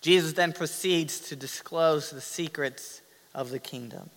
Jesus 0.00 0.32
then 0.32 0.52
proceeds 0.52 1.20
to 1.28 1.36
disclose 1.36 2.10
the 2.10 2.20
secrets 2.20 3.02
of 3.34 3.50
the 3.50 3.58
kingdom, 3.58 4.10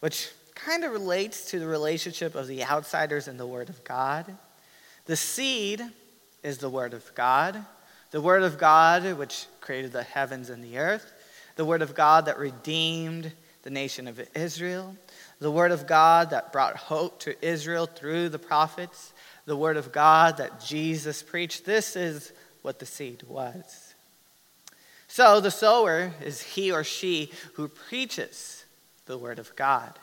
which 0.00 0.30
kind 0.54 0.84
of 0.84 0.92
relates 0.92 1.50
to 1.50 1.58
the 1.58 1.66
relationship 1.66 2.34
of 2.34 2.46
the 2.46 2.64
outsiders 2.64 3.28
and 3.28 3.38
the 3.38 3.46
Word 3.46 3.68
of 3.68 3.82
God. 3.84 4.36
The 5.06 5.16
seed 5.16 5.82
is 6.42 6.58
the 6.58 6.70
Word 6.70 6.94
of 6.94 7.14
God, 7.14 7.64
the 8.10 8.20
Word 8.20 8.42
of 8.42 8.58
God 8.58 9.18
which 9.18 9.46
created 9.60 9.92
the 9.92 10.02
heavens 10.02 10.50
and 10.50 10.62
the 10.62 10.78
earth, 10.78 11.12
the 11.56 11.64
Word 11.64 11.82
of 11.82 11.94
God 11.94 12.26
that 12.26 12.38
redeemed 12.38 13.32
the 13.64 13.70
nation 13.70 14.06
of 14.06 14.20
Israel, 14.36 14.94
the 15.40 15.50
word 15.50 15.72
of 15.72 15.86
God 15.86 16.30
that 16.30 16.52
brought 16.52 16.76
hope 16.76 17.18
to 17.20 17.46
Israel 17.46 17.86
through 17.86 18.28
the 18.28 18.38
prophets, 18.38 19.12
the 19.46 19.56
word 19.56 19.78
of 19.78 19.90
God 19.90 20.36
that 20.36 20.60
Jesus 20.60 21.22
preached. 21.22 21.64
This 21.64 21.96
is 21.96 22.32
what 22.60 22.78
the 22.78 22.86
seed 22.86 23.22
was. 23.24 23.83
So 25.14 25.38
the 25.38 25.52
sower 25.52 26.12
is 26.24 26.42
he 26.42 26.72
or 26.72 26.82
she 26.82 27.30
who 27.52 27.68
preaches 27.68 28.64
the 29.06 29.16
word 29.16 29.38
of 29.38 29.54
God. 29.54 29.96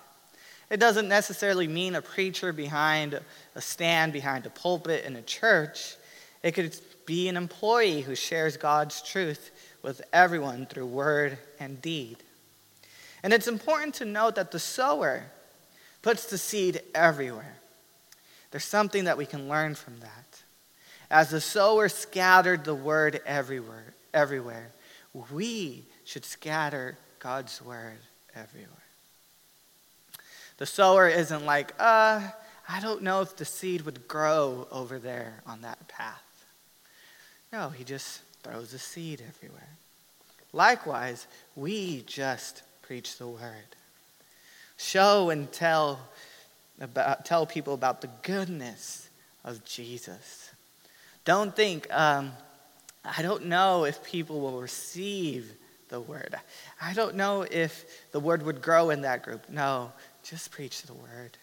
It 0.69 0.79
doesn't 0.79 1.09
necessarily 1.09 1.67
mean 1.67 1.95
a 1.95 2.01
preacher 2.01 2.53
behind 2.53 3.19
a 3.53 3.61
stand 3.61 4.13
behind 4.13 4.45
a 4.45 4.49
pulpit 4.49 5.03
in 5.03 5.17
a 5.17 5.21
church. 5.21 5.97
It 6.43 6.53
could 6.53 6.77
be 7.05 7.27
an 7.27 7.35
employee 7.35 7.99
who 7.99 8.15
shares 8.15 8.55
God's 8.55 9.01
truth 9.01 9.51
with 9.83 10.01
everyone 10.13 10.65
through 10.65 10.85
word 10.85 11.37
and 11.59 11.81
deed. 11.81 12.15
And 13.21 13.33
it's 13.33 13.49
important 13.49 13.95
to 13.95 14.05
note 14.05 14.35
that 14.35 14.51
the 14.51 14.59
sower 14.59 15.25
puts 16.03 16.27
the 16.27 16.37
seed 16.37 16.81
everywhere. 16.95 17.57
There's 18.51 18.63
something 18.63 19.03
that 19.03 19.17
we 19.17 19.25
can 19.25 19.49
learn 19.49 19.75
from 19.75 19.99
that. 19.99 20.41
As 21.09 21.31
the 21.31 21.41
sower 21.41 21.89
scattered 21.89 22.63
the 22.63 22.73
word 22.73 23.19
everywhere, 23.25 23.93
everywhere, 24.13 24.71
we 25.13 25.83
should 26.05 26.25
scatter 26.25 26.97
God's 27.19 27.61
word 27.61 27.99
everywhere. 28.35 28.69
The 30.57 30.65
sower 30.65 31.07
isn't 31.07 31.45
like, 31.45 31.73
uh, 31.79 32.21
I 32.69 32.79
don't 32.79 33.01
know 33.01 33.21
if 33.21 33.35
the 33.35 33.45
seed 33.45 33.81
would 33.81 34.07
grow 34.07 34.67
over 34.71 34.99
there 34.99 35.41
on 35.45 35.61
that 35.61 35.87
path. 35.87 36.23
No, 37.51 37.69
he 37.69 37.83
just 37.83 38.21
throws 38.43 38.73
a 38.73 38.79
seed 38.79 39.21
everywhere. 39.27 39.67
Likewise, 40.53 41.27
we 41.55 42.03
just 42.05 42.63
preach 42.81 43.17
the 43.17 43.27
word. 43.27 43.75
Show 44.77 45.29
and 45.29 45.51
tell, 45.51 45.99
about, 46.79 47.25
tell 47.25 47.45
people 47.45 47.73
about 47.73 48.01
the 48.01 48.09
goodness 48.21 49.09
of 49.43 49.63
Jesus. 49.65 50.51
Don't 51.25 51.55
think, 51.55 51.87
um, 51.93 52.31
I 53.03 53.21
don't 53.21 53.45
know 53.45 53.85
if 53.85 54.03
people 54.03 54.39
will 54.41 54.61
receive 54.61 55.51
the 55.89 55.99
word. 55.99 56.35
I 56.81 56.93
don't 56.93 57.15
know 57.15 57.41
if 57.41 57.85
the 58.11 58.19
word 58.19 58.43
would 58.43 58.61
grow 58.61 58.89
in 58.89 59.01
that 59.01 59.23
group. 59.23 59.49
No, 59.49 59.91
just 60.23 60.51
preach 60.51 60.83
the 60.83 60.93
word. 60.93 61.37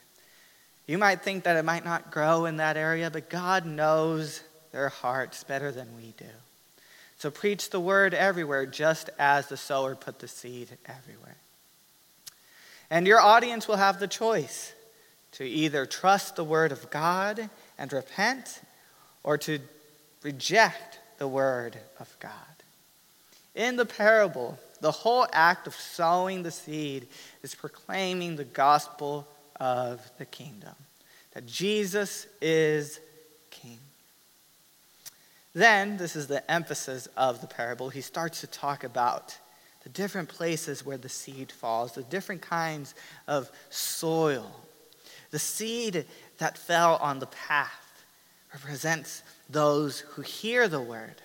You 0.87 0.99
might 0.99 1.23
think 1.23 1.45
that 1.45 1.57
it 1.57 1.65
might 1.65 1.85
not 1.85 2.11
grow 2.11 2.47
in 2.47 2.57
that 2.57 2.77
area, 2.77 3.11
but 3.11 3.29
God 3.29 3.67
knows 3.67 4.43
their 4.73 4.89
hearts 4.89 5.45
better 5.45 5.71
than 5.71 5.89
we 5.97 6.15
do. 6.17 6.25
So 7.19 7.31
preach 7.31 7.71
the 7.71 7.81
word 7.81 8.15
everywhere, 8.15 8.65
just 8.65 9.11
as 9.19 9.49
the 9.49 9.57
sower 9.57 9.95
put 9.95 10.21
the 10.21 10.29
seed 10.29 10.69
everywhere. 10.87 11.37
And 12.91 13.07
your 13.07 13.21
audience 13.21 13.69
will 13.69 13.77
have 13.77 14.01
the 14.01 14.09
choice 14.09 14.73
to 15.33 15.45
either 15.45 15.85
trust 15.85 16.37
the 16.37 16.45
word 16.45 16.73
of 16.73 16.91
God 16.91 17.51
and 17.77 17.93
repent 17.93 18.61
or 19.25 19.37
to 19.39 19.59
reject 20.23 21.01
the 21.19 21.29
word 21.29 21.79
of 22.01 22.15
God. 22.21 22.33
In 23.55 23.77
the 23.77 23.87
parable, 23.87 24.59
the 24.81 24.93
whole 24.93 25.27
act 25.33 25.67
of 25.67 25.75
sowing 25.75 26.43
the 26.43 26.51
seed 26.51 27.09
is 27.43 27.55
proclaiming 27.55 28.37
the 28.37 28.45
gospel 28.45 29.27
of 29.61 30.01
the 30.19 30.25
kingdom 30.25 30.75
that 31.35 31.47
Jesus 31.47 32.27
is 32.41 33.01
king. 33.51 33.79
Then, 35.55 35.97
this 35.97 36.17
is 36.17 36.27
the 36.27 36.49
emphasis 36.51 37.09
of 37.17 37.41
the 37.41 37.47
parable, 37.47 37.89
he 37.89 38.01
starts 38.01 38.41
to 38.41 38.47
talk 38.47 38.85
about 38.85 39.37
the 39.83 39.89
different 39.89 40.29
places 40.29 40.85
where 40.85 40.97
the 40.97 41.09
seed 41.09 41.51
falls, 41.53 41.93
the 41.93 42.03
different 42.03 42.43
kinds 42.43 42.95
of 43.27 43.51
soil. 43.71 44.51
The 45.31 45.39
seed 45.39 46.07
that 46.39 46.59
fell 46.59 46.97
on 46.97 47.19
the 47.19 47.27
path 47.27 48.05
represents 48.53 49.23
those 49.49 50.01
who 50.01 50.23
hear 50.23 50.69
the 50.69 50.81
word. 50.81 51.17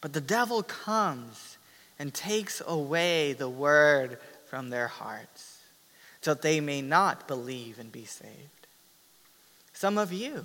But 0.00 0.12
the 0.12 0.20
devil 0.20 0.62
comes 0.62 1.56
and 1.98 2.12
takes 2.12 2.60
away 2.66 3.32
the 3.32 3.48
word 3.48 4.18
from 4.46 4.70
their 4.70 4.88
hearts 4.88 5.60
so 6.20 6.34
that 6.34 6.42
they 6.42 6.60
may 6.60 6.82
not 6.82 7.28
believe 7.28 7.78
and 7.78 7.92
be 7.92 8.04
saved. 8.04 8.66
Some 9.72 9.98
of 9.98 10.12
you, 10.12 10.44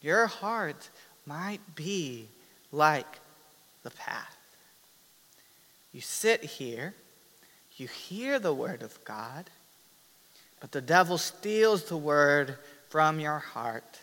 your 0.00 0.26
heart 0.26 0.90
might 1.26 1.60
be 1.74 2.28
like 2.70 3.18
the 3.82 3.90
path. 3.90 4.36
You 5.92 6.00
sit 6.00 6.44
here, 6.44 6.94
you 7.76 7.88
hear 7.88 8.38
the 8.38 8.54
word 8.54 8.82
of 8.82 9.02
God, 9.04 9.50
but 10.60 10.72
the 10.72 10.80
devil 10.80 11.18
steals 11.18 11.84
the 11.84 11.96
word 11.96 12.56
from 12.88 13.18
your 13.18 13.38
heart, 13.38 13.98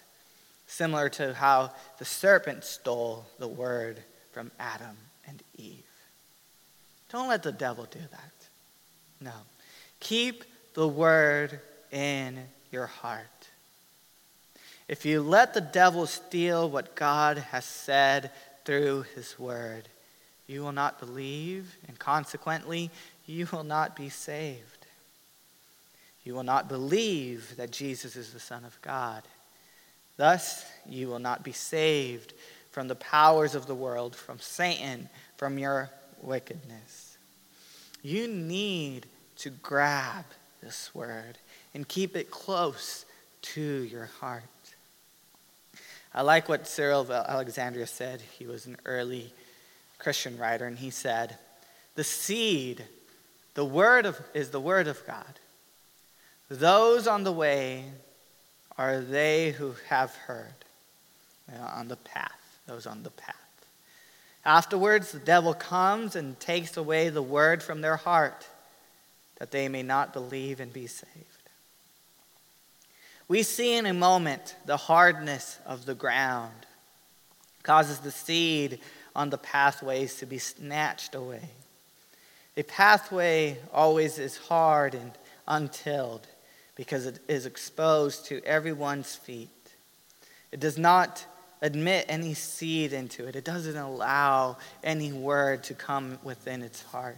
similar 0.67 1.09
to 1.09 1.33
how 1.33 1.71
the 1.99 2.05
serpent 2.05 2.63
stole 2.63 3.25
the 3.39 3.47
word 3.47 3.99
from 4.31 4.51
Adam 4.59 4.97
and 5.27 5.41
Eve. 5.57 5.83
Don't 7.11 7.29
let 7.29 7.43
the 7.43 7.51
devil 7.51 7.85
do 7.89 7.99
that. 7.99 8.33
No. 9.21 9.33
Keep 9.99 10.43
the 10.73 10.87
word 10.87 11.59
in 11.91 12.39
your 12.71 12.87
heart. 12.87 13.27
If 14.87 15.05
you 15.05 15.21
let 15.21 15.53
the 15.53 15.61
devil 15.61 16.05
steal 16.07 16.69
what 16.69 16.95
God 16.95 17.37
has 17.37 17.65
said 17.65 18.31
through 18.65 19.05
his 19.15 19.39
word, 19.39 19.87
you 20.47 20.61
will 20.61 20.73
not 20.73 20.99
believe, 20.99 21.75
and 21.87 21.97
consequently, 21.97 22.91
you 23.25 23.47
will 23.51 23.63
not 23.63 23.95
be 23.95 24.09
saved. 24.09 24.85
You 26.23 26.33
will 26.33 26.43
not 26.43 26.67
believe 26.67 27.55
that 27.57 27.71
Jesus 27.71 28.15
is 28.15 28.33
the 28.33 28.39
Son 28.39 28.65
of 28.65 28.81
God. 28.81 29.23
Thus, 30.17 30.65
you 30.87 31.07
will 31.07 31.19
not 31.19 31.43
be 31.43 31.51
saved 31.51 32.33
from 32.71 32.87
the 32.87 32.95
powers 32.95 33.55
of 33.55 33.67
the 33.67 33.75
world, 33.75 34.15
from 34.15 34.39
Satan, 34.39 35.09
from 35.37 35.57
your 35.57 35.89
wickedness. 36.21 37.17
You 38.01 38.27
need 38.27 39.07
to 39.37 39.49
grab 39.49 40.25
this 40.61 40.93
word 40.93 41.37
and 41.73 41.87
keep 41.87 42.15
it 42.15 42.31
close 42.31 43.05
to 43.41 43.61
your 43.61 44.05
heart. 44.19 44.43
I 46.13 46.21
like 46.21 46.47
what 46.47 46.67
Cyril 46.67 47.01
of 47.01 47.11
Alexandria 47.11 47.87
said. 47.87 48.21
He 48.37 48.45
was 48.45 48.65
an 48.65 48.77
early 48.85 49.33
Christian 49.97 50.37
writer, 50.37 50.65
and 50.65 50.77
he 50.77 50.91
said, 50.91 51.37
The 51.95 52.03
seed, 52.03 52.85
the 53.55 53.65
word 53.65 54.05
of, 54.05 54.19
is 54.33 54.51
the 54.51 54.59
word 54.59 54.87
of 54.87 55.05
God. 55.07 55.39
Those 56.49 57.07
on 57.07 57.23
the 57.23 57.31
way 57.31 57.85
are 58.77 58.99
they 58.99 59.51
who 59.51 59.75
have 59.89 60.15
heard, 60.15 60.53
on 61.59 61.87
the 61.87 61.95
path, 61.97 62.59
those 62.67 62.85
on 62.87 63.03
the 63.03 63.11
path. 63.11 63.35
Afterwards, 64.45 65.11
the 65.11 65.19
devil 65.19 65.53
comes 65.53 66.15
and 66.15 66.39
takes 66.39 66.75
away 66.75 67.09
the 67.09 67.21
word 67.21 67.61
from 67.63 67.81
their 67.81 67.97
heart, 67.97 68.47
that 69.37 69.51
they 69.51 69.67
may 69.69 69.83
not 69.83 70.13
believe 70.13 70.59
and 70.59 70.71
be 70.71 70.87
saved. 70.87 71.11
We 73.27 73.43
see 73.43 73.75
in 73.77 73.85
a 73.85 73.93
moment 73.93 74.55
the 74.65 74.77
hardness 74.77 75.59
of 75.65 75.85
the 75.85 75.95
ground 75.95 76.65
causes 77.63 77.99
the 77.99 78.11
seed 78.11 78.79
on 79.15 79.29
the 79.29 79.37
pathways 79.37 80.15
to 80.17 80.25
be 80.25 80.37
snatched 80.37 81.15
away. 81.15 81.49
A 82.57 82.63
pathway 82.63 83.57
always 83.73 84.19
is 84.19 84.37
hard 84.37 84.93
and 84.93 85.11
untilled 85.47 86.27
because 86.75 87.05
it 87.05 87.19
is 87.27 87.45
exposed 87.45 88.25
to 88.25 88.43
everyone's 88.43 89.15
feet. 89.15 89.49
It 90.51 90.59
does 90.59 90.77
not 90.77 91.25
admit 91.61 92.05
any 92.09 92.33
seed 92.33 92.91
into 92.93 93.25
it, 93.27 93.35
it 93.35 93.45
doesn't 93.45 93.77
allow 93.77 94.57
any 94.83 95.13
word 95.13 95.63
to 95.63 95.73
come 95.73 96.19
within 96.23 96.61
its 96.61 96.81
heart. 96.83 97.17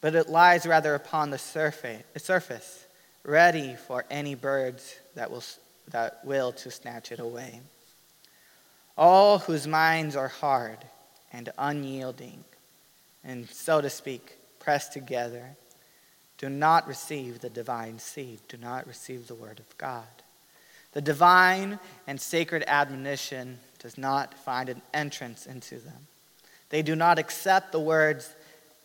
But 0.00 0.14
it 0.14 0.28
lies 0.28 0.66
rather 0.66 0.94
upon 0.94 1.30
the 1.30 1.38
surface 1.38 2.86
ready 3.24 3.76
for 3.86 4.04
any 4.10 4.34
birds 4.34 4.96
that 5.14 5.30
will, 5.30 5.42
that 5.90 6.24
will 6.24 6.52
to 6.52 6.70
snatch 6.70 7.12
it 7.12 7.20
away. 7.20 7.60
All 8.96 9.38
whose 9.38 9.66
minds 9.66 10.16
are 10.16 10.28
hard 10.28 10.78
and 11.32 11.50
unyielding, 11.58 12.42
and 13.22 13.48
so 13.50 13.80
to 13.80 13.90
speak, 13.90 14.38
pressed 14.58 14.92
together, 14.92 15.56
do 16.38 16.48
not 16.48 16.86
receive 16.86 17.40
the 17.40 17.50
divine 17.50 17.98
seed, 17.98 18.38
do 18.48 18.56
not 18.56 18.86
receive 18.86 19.26
the 19.26 19.34
word 19.34 19.58
of 19.58 19.76
God. 19.76 20.06
The 20.92 21.00
divine 21.00 21.78
and 22.06 22.20
sacred 22.20 22.64
admonition 22.66 23.58
does 23.80 23.98
not 23.98 24.34
find 24.34 24.68
an 24.68 24.80
entrance 24.94 25.46
into 25.46 25.78
them. 25.78 26.06
They 26.70 26.82
do 26.82 26.96
not 26.96 27.18
accept 27.18 27.72
the 27.72 27.80
words 27.80 28.32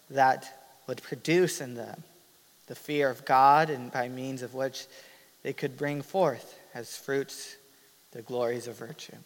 that 0.10 0.60
would 0.88 1.02
produce 1.02 1.62
in 1.62 1.76
them 1.76 2.04
the 2.68 2.76
fear 2.76 3.10
of 3.10 3.26
God, 3.26 3.70
and 3.70 3.92
by 3.92 4.08
means 4.08 4.42
of 4.42 4.54
which 4.54 4.86
they 5.44 5.54
could 5.54 5.78
bring 5.78 6.02
forth 6.02 6.58
as 6.74 6.96
fruits 6.96 7.58
the 8.12 8.22
glories 8.22 8.68
of 8.68 8.78
virtue. 8.78 9.18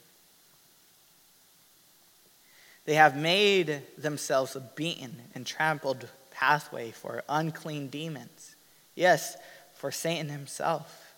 They 2.86 2.96
have 2.96 3.16
made 3.16 3.82
themselves 3.98 4.58
beaten 4.76 5.16
and 5.36 5.46
trampled 5.46 6.08
pathway 6.38 6.92
for 6.92 7.24
unclean 7.28 7.88
demons. 7.88 8.56
Yes, 8.96 9.36
for 9.76 9.92
Satan 9.92 10.30
himself, 10.30 11.14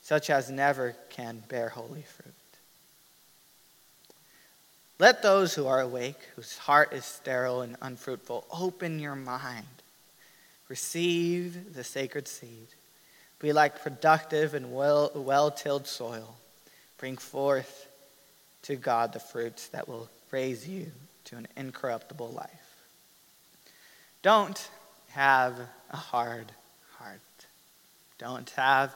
such 0.00 0.30
as 0.30 0.50
never 0.50 0.94
can 1.10 1.42
bear 1.48 1.68
holy 1.68 2.02
fruit. 2.02 2.34
Let 4.98 5.22
those 5.22 5.54
who 5.54 5.66
are 5.66 5.80
awake, 5.80 6.18
whose 6.34 6.58
heart 6.58 6.92
is 6.92 7.04
sterile 7.04 7.62
and 7.62 7.76
unfruitful, 7.80 8.46
open 8.52 8.98
your 8.98 9.14
mind 9.14 9.66
receive 10.68 11.74
the 11.74 11.84
sacred 11.84 12.28
seed. 12.28 12.68
Be 13.38 13.52
like 13.52 13.82
productive 13.82 14.54
and 14.54 14.74
well, 14.74 15.10
well-tilled 15.14 15.86
soil. 15.86 16.36
Bring 16.98 17.16
forth 17.16 17.88
to 18.62 18.76
God 18.76 19.12
the 19.12 19.20
fruits 19.20 19.68
that 19.68 19.88
will 19.88 20.08
raise 20.30 20.68
you 20.68 20.90
to 21.24 21.36
an 21.36 21.46
incorruptible 21.56 22.30
life. 22.30 22.57
Don't 24.28 24.68
have 25.12 25.58
a 25.90 25.96
hard 25.96 26.52
heart. 26.98 27.46
Don't 28.18 28.50
have 28.50 28.94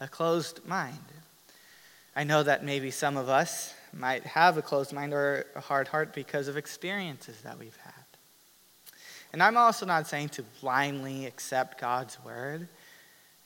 a 0.00 0.08
closed 0.08 0.66
mind. 0.66 0.96
I 2.16 2.24
know 2.24 2.42
that 2.42 2.64
maybe 2.64 2.90
some 2.90 3.18
of 3.18 3.28
us 3.28 3.74
might 3.92 4.24
have 4.24 4.56
a 4.56 4.62
closed 4.62 4.94
mind 4.94 5.12
or 5.12 5.44
a 5.54 5.60
hard 5.60 5.88
heart 5.88 6.14
because 6.14 6.48
of 6.48 6.56
experiences 6.56 7.42
that 7.42 7.58
we've 7.58 7.76
had. 7.84 7.92
And 9.34 9.42
I'm 9.42 9.58
also 9.58 9.84
not 9.84 10.06
saying 10.06 10.30
to 10.30 10.44
blindly 10.62 11.26
accept 11.26 11.78
God's 11.78 12.16
word, 12.24 12.66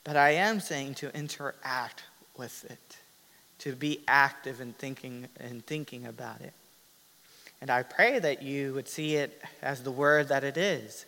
but 0.04 0.16
I 0.16 0.34
am 0.34 0.60
saying 0.60 0.94
to 0.94 1.12
interact 1.16 2.04
with 2.38 2.64
it, 2.70 2.96
to 3.58 3.74
be 3.74 4.02
active 4.06 4.60
in 4.60 4.72
thinking 4.74 5.26
and 5.40 5.66
thinking 5.66 6.06
about 6.06 6.42
it. 6.42 6.52
And 7.60 7.70
I 7.70 7.82
pray 7.82 8.20
that 8.20 8.40
you 8.40 8.72
would 8.74 8.86
see 8.86 9.16
it 9.16 9.42
as 9.62 9.82
the 9.82 9.90
word 9.90 10.28
that 10.28 10.44
it 10.44 10.56
is, 10.56 11.06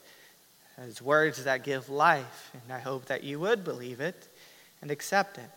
as 0.79 1.01
words 1.01 1.45
that 1.45 1.65
give 1.65 1.89
life. 1.89 2.51
And 2.53 2.73
I 2.73 2.79
hope 2.79 3.07
that 3.07 3.25
you 3.25 3.41
would 3.41 3.65
believe 3.65 4.01
it 4.01 4.29
and 4.83 4.91
accept 4.91 5.39
it. 5.39 5.51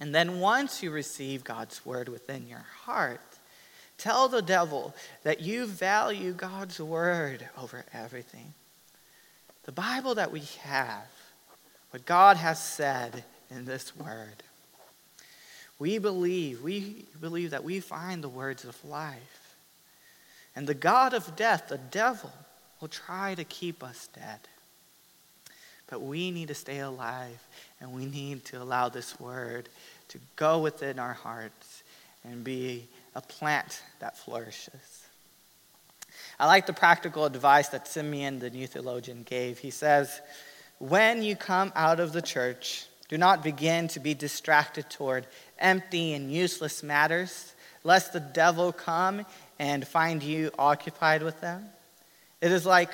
And 0.00 0.14
then 0.14 0.40
once 0.40 0.82
you 0.82 0.90
receive 0.90 1.44
God's 1.44 1.84
word 1.86 2.08
within 2.08 2.48
your 2.48 2.64
heart, 2.84 3.20
tell 3.98 4.28
the 4.28 4.42
devil 4.42 4.94
that 5.22 5.40
you 5.40 5.66
value 5.66 6.32
God's 6.32 6.80
word 6.80 7.48
over 7.60 7.84
everything. 7.92 8.54
The 9.64 9.72
Bible 9.72 10.16
that 10.16 10.32
we 10.32 10.42
have, 10.62 11.06
what 11.90 12.04
God 12.04 12.36
has 12.36 12.62
said 12.62 13.22
in 13.50 13.64
this 13.64 13.96
word, 13.96 14.42
we 15.78 15.98
believe, 15.98 16.62
we 16.62 17.06
believe 17.20 17.50
that 17.50 17.64
we 17.64 17.80
find 17.80 18.22
the 18.22 18.28
words 18.28 18.64
of 18.64 18.84
life. 18.84 19.56
And 20.54 20.66
the 20.66 20.74
God 20.74 21.14
of 21.14 21.34
death, 21.36 21.68
the 21.68 21.78
devil, 21.78 22.32
will 22.82 22.88
try 22.88 23.34
to 23.36 23.44
keep 23.44 23.82
us 23.84 24.08
dead. 24.12 24.40
But 25.88 26.02
we 26.02 26.32
need 26.32 26.48
to 26.48 26.54
stay 26.54 26.80
alive 26.80 27.40
and 27.80 27.92
we 27.92 28.04
need 28.06 28.44
to 28.46 28.60
allow 28.60 28.88
this 28.88 29.18
word 29.20 29.68
to 30.08 30.18
go 30.34 30.58
within 30.58 30.98
our 30.98 31.12
hearts 31.12 31.84
and 32.24 32.42
be 32.42 32.88
a 33.14 33.20
plant 33.20 33.82
that 34.00 34.18
flourishes. 34.18 35.06
I 36.40 36.46
like 36.46 36.66
the 36.66 36.72
practical 36.72 37.24
advice 37.24 37.68
that 37.68 37.86
Simeon, 37.86 38.40
the 38.40 38.50
new 38.50 38.66
theologian, 38.66 39.22
gave. 39.22 39.58
He 39.58 39.70
says, 39.70 40.20
When 40.78 41.22
you 41.22 41.36
come 41.36 41.72
out 41.76 42.00
of 42.00 42.12
the 42.12 42.22
church, 42.22 42.86
do 43.08 43.16
not 43.16 43.44
begin 43.44 43.86
to 43.88 44.00
be 44.00 44.14
distracted 44.14 44.90
toward 44.90 45.26
empty 45.58 46.14
and 46.14 46.32
useless 46.32 46.82
matters, 46.82 47.54
lest 47.84 48.12
the 48.12 48.20
devil 48.20 48.72
come 48.72 49.24
and 49.58 49.86
find 49.86 50.22
you 50.22 50.50
occupied 50.58 51.22
with 51.22 51.40
them. 51.40 51.68
It 52.42 52.50
is 52.50 52.66
like 52.66 52.90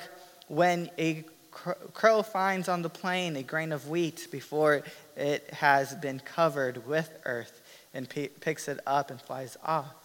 when 0.47 0.91
a 0.99 1.25
crow 1.51 2.21
finds 2.21 2.69
on 2.69 2.83
the 2.83 2.89
plain 2.89 3.35
a 3.35 3.41
grain 3.41 3.71
of 3.71 3.89
wheat 3.89 4.27
before 4.31 4.83
it 5.17 5.49
has 5.51 5.95
been 5.95 6.19
covered 6.19 6.85
with 6.85 7.11
earth 7.25 7.59
and 7.93 8.07
picks 8.07 8.67
it 8.67 8.79
up 8.85 9.09
and 9.09 9.19
flies 9.19 9.57
off. 9.65 9.95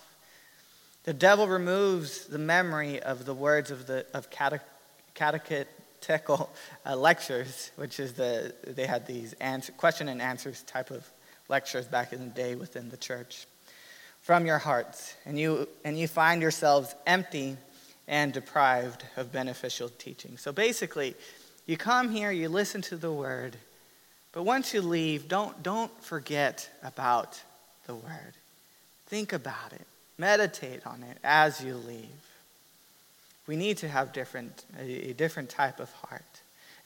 The 1.04 1.12
devil 1.12 1.46
removes 1.46 2.24
the 2.24 2.38
memory 2.38 3.02
of 3.02 3.26
the 3.26 3.35
words 3.35 3.70
of 3.70 3.87
the 3.87 4.07
of 4.14 4.30
catechetical 4.30 6.50
uh, 6.87 6.96
lectures, 6.96 7.70
which 7.76 8.00
is 8.00 8.14
the 8.14 8.54
they 8.66 8.87
had 8.87 9.07
these 9.07 9.35
answer, 9.35 9.72
question 9.72 10.09
and 10.09 10.22
answers 10.22 10.62
type 10.62 10.90
of 10.90 11.07
lectures 11.50 11.87
back 11.87 12.14
in 12.14 12.20
the 12.20 12.35
day 12.35 12.54
within 12.54 12.88
the 12.88 12.96
church, 12.96 13.46
from 14.22 14.46
your 14.46 14.59
hearts, 14.59 15.14
and 15.26 15.38
you 15.38 15.68
and 15.85 15.98
you 15.98 16.09
find 16.09 16.40
yourselves 16.40 16.94
empty 17.07 17.59
and 18.06 18.32
deprived 18.32 19.04
of 19.16 19.32
beneficial 19.32 19.88
teaching. 19.88 20.36
So 20.36 20.52
basically, 20.52 21.14
you 21.66 21.76
come 21.76 22.10
here, 22.10 22.30
you 22.30 22.48
listen 22.48 22.82
to 22.82 22.96
the 22.96 23.12
word, 23.12 23.56
but 24.32 24.42
once 24.42 24.74
you 24.74 24.82
leave, 24.82 25.28
don't, 25.28 25.62
don't 25.62 25.92
forget 26.02 26.68
about 26.82 27.42
the 27.86 27.94
word. 27.94 28.34
Think 29.06 29.32
about 29.32 29.72
it, 29.72 29.86
meditate 30.18 30.86
on 30.86 31.02
it 31.02 31.18
as 31.22 31.62
you 31.62 31.76
leave. 31.76 32.08
We 33.46 33.56
need 33.56 33.78
to 33.78 33.88
have 33.88 34.12
different, 34.12 34.64
a, 34.78 35.10
a 35.10 35.12
different 35.12 35.50
type 35.50 35.80
of 35.80 35.92
heart 35.92 36.22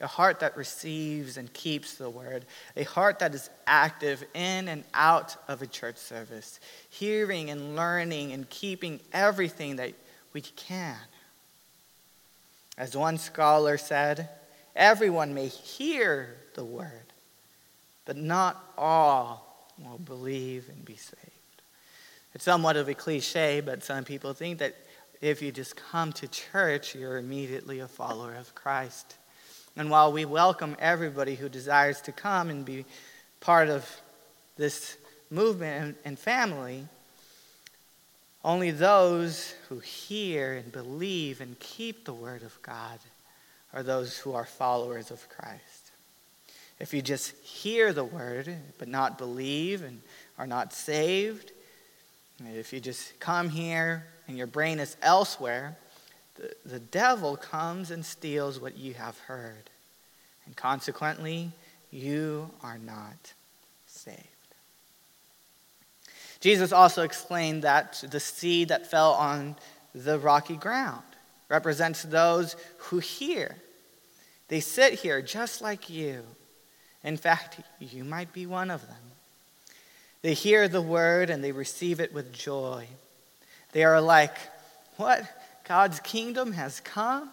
a 0.00 0.06
heart 0.06 0.40
that 0.40 0.56
receives 0.56 1.36
and 1.36 1.52
keeps 1.52 1.96
the 1.96 2.08
word, 2.08 2.44
a 2.76 2.84
heart 2.84 3.18
that 3.18 3.34
is 3.34 3.50
active 3.66 4.24
in 4.34 4.68
and 4.68 4.84
out 4.94 5.36
of 5.48 5.60
a 5.60 5.66
church 5.66 5.96
service, 5.96 6.60
hearing 6.90 7.50
and 7.50 7.74
learning 7.74 8.32
and 8.32 8.48
keeping 8.48 9.00
everything 9.12 9.76
that 9.76 9.92
we 10.38 10.42
can. 10.42 10.94
As 12.76 12.96
one 12.96 13.18
scholar 13.18 13.76
said, 13.76 14.28
everyone 14.76 15.34
may 15.34 15.48
hear 15.48 16.36
the 16.54 16.64
word, 16.64 17.12
but 18.04 18.16
not 18.16 18.72
all 18.78 19.66
will 19.84 19.98
believe 19.98 20.68
and 20.68 20.84
be 20.84 20.94
saved. 20.94 21.62
It's 22.36 22.44
somewhat 22.44 22.76
of 22.76 22.88
a 22.88 22.94
cliche, 22.94 23.60
but 23.60 23.82
some 23.82 24.04
people 24.04 24.32
think 24.32 24.60
that 24.60 24.76
if 25.20 25.42
you 25.42 25.50
just 25.50 25.74
come 25.74 26.12
to 26.12 26.28
church, 26.28 26.94
you're 26.94 27.18
immediately 27.18 27.80
a 27.80 27.88
follower 27.88 28.36
of 28.36 28.54
Christ. 28.54 29.16
And 29.76 29.90
while 29.90 30.12
we 30.12 30.24
welcome 30.24 30.76
everybody 30.78 31.34
who 31.34 31.48
desires 31.48 32.00
to 32.02 32.12
come 32.12 32.48
and 32.48 32.64
be 32.64 32.84
part 33.40 33.68
of 33.68 33.84
this 34.56 34.98
movement 35.30 35.98
and 36.04 36.16
family, 36.16 36.86
only 38.44 38.70
those 38.70 39.54
who 39.68 39.80
hear 39.80 40.54
and 40.54 40.70
believe 40.70 41.40
and 41.40 41.58
keep 41.58 42.04
the 42.04 42.12
word 42.12 42.42
of 42.42 42.60
God 42.62 42.98
are 43.72 43.82
those 43.82 44.16
who 44.18 44.32
are 44.32 44.44
followers 44.44 45.10
of 45.10 45.28
Christ. 45.28 45.90
If 46.78 46.94
you 46.94 47.02
just 47.02 47.32
hear 47.38 47.92
the 47.92 48.04
word 48.04 48.54
but 48.78 48.88
not 48.88 49.18
believe 49.18 49.82
and 49.82 50.00
are 50.38 50.46
not 50.46 50.72
saved, 50.72 51.52
if 52.44 52.72
you 52.72 52.80
just 52.80 53.18
come 53.18 53.48
here 53.48 54.06
and 54.28 54.38
your 54.38 54.46
brain 54.46 54.78
is 54.78 54.96
elsewhere, 55.02 55.76
the, 56.36 56.54
the 56.64 56.78
devil 56.78 57.36
comes 57.36 57.90
and 57.90 58.06
steals 58.06 58.60
what 58.60 58.78
you 58.78 58.94
have 58.94 59.18
heard. 59.20 59.70
And 60.46 60.56
consequently, 60.56 61.50
you 61.90 62.50
are 62.62 62.78
not 62.78 63.32
saved. 63.86 64.37
Jesus 66.40 66.72
also 66.72 67.02
explained 67.02 67.62
that 67.62 68.04
the 68.10 68.20
seed 68.20 68.68
that 68.68 68.90
fell 68.90 69.12
on 69.12 69.56
the 69.94 70.18
rocky 70.18 70.56
ground 70.56 71.02
represents 71.48 72.02
those 72.02 72.56
who 72.78 72.98
hear. 72.98 73.56
They 74.48 74.60
sit 74.60 74.94
here 74.94 75.20
just 75.20 75.60
like 75.60 75.90
you 75.90 76.24
in 77.04 77.16
fact, 77.16 77.60
you 77.78 78.04
might 78.04 78.32
be 78.32 78.46
one 78.46 78.70
of 78.70 78.86
them. 78.86 78.96
They 80.22 80.34
hear 80.34 80.68
the 80.68 80.82
word 80.82 81.30
and 81.30 81.42
they 81.42 81.52
receive 81.52 82.00
it 82.00 82.12
with 82.12 82.32
joy. 82.32 82.86
They 83.72 83.84
are 83.84 84.00
like, 84.00 84.36
What? 84.96 85.22
God's 85.64 86.00
kingdom 86.00 86.52
has 86.52 86.80
come? 86.80 87.30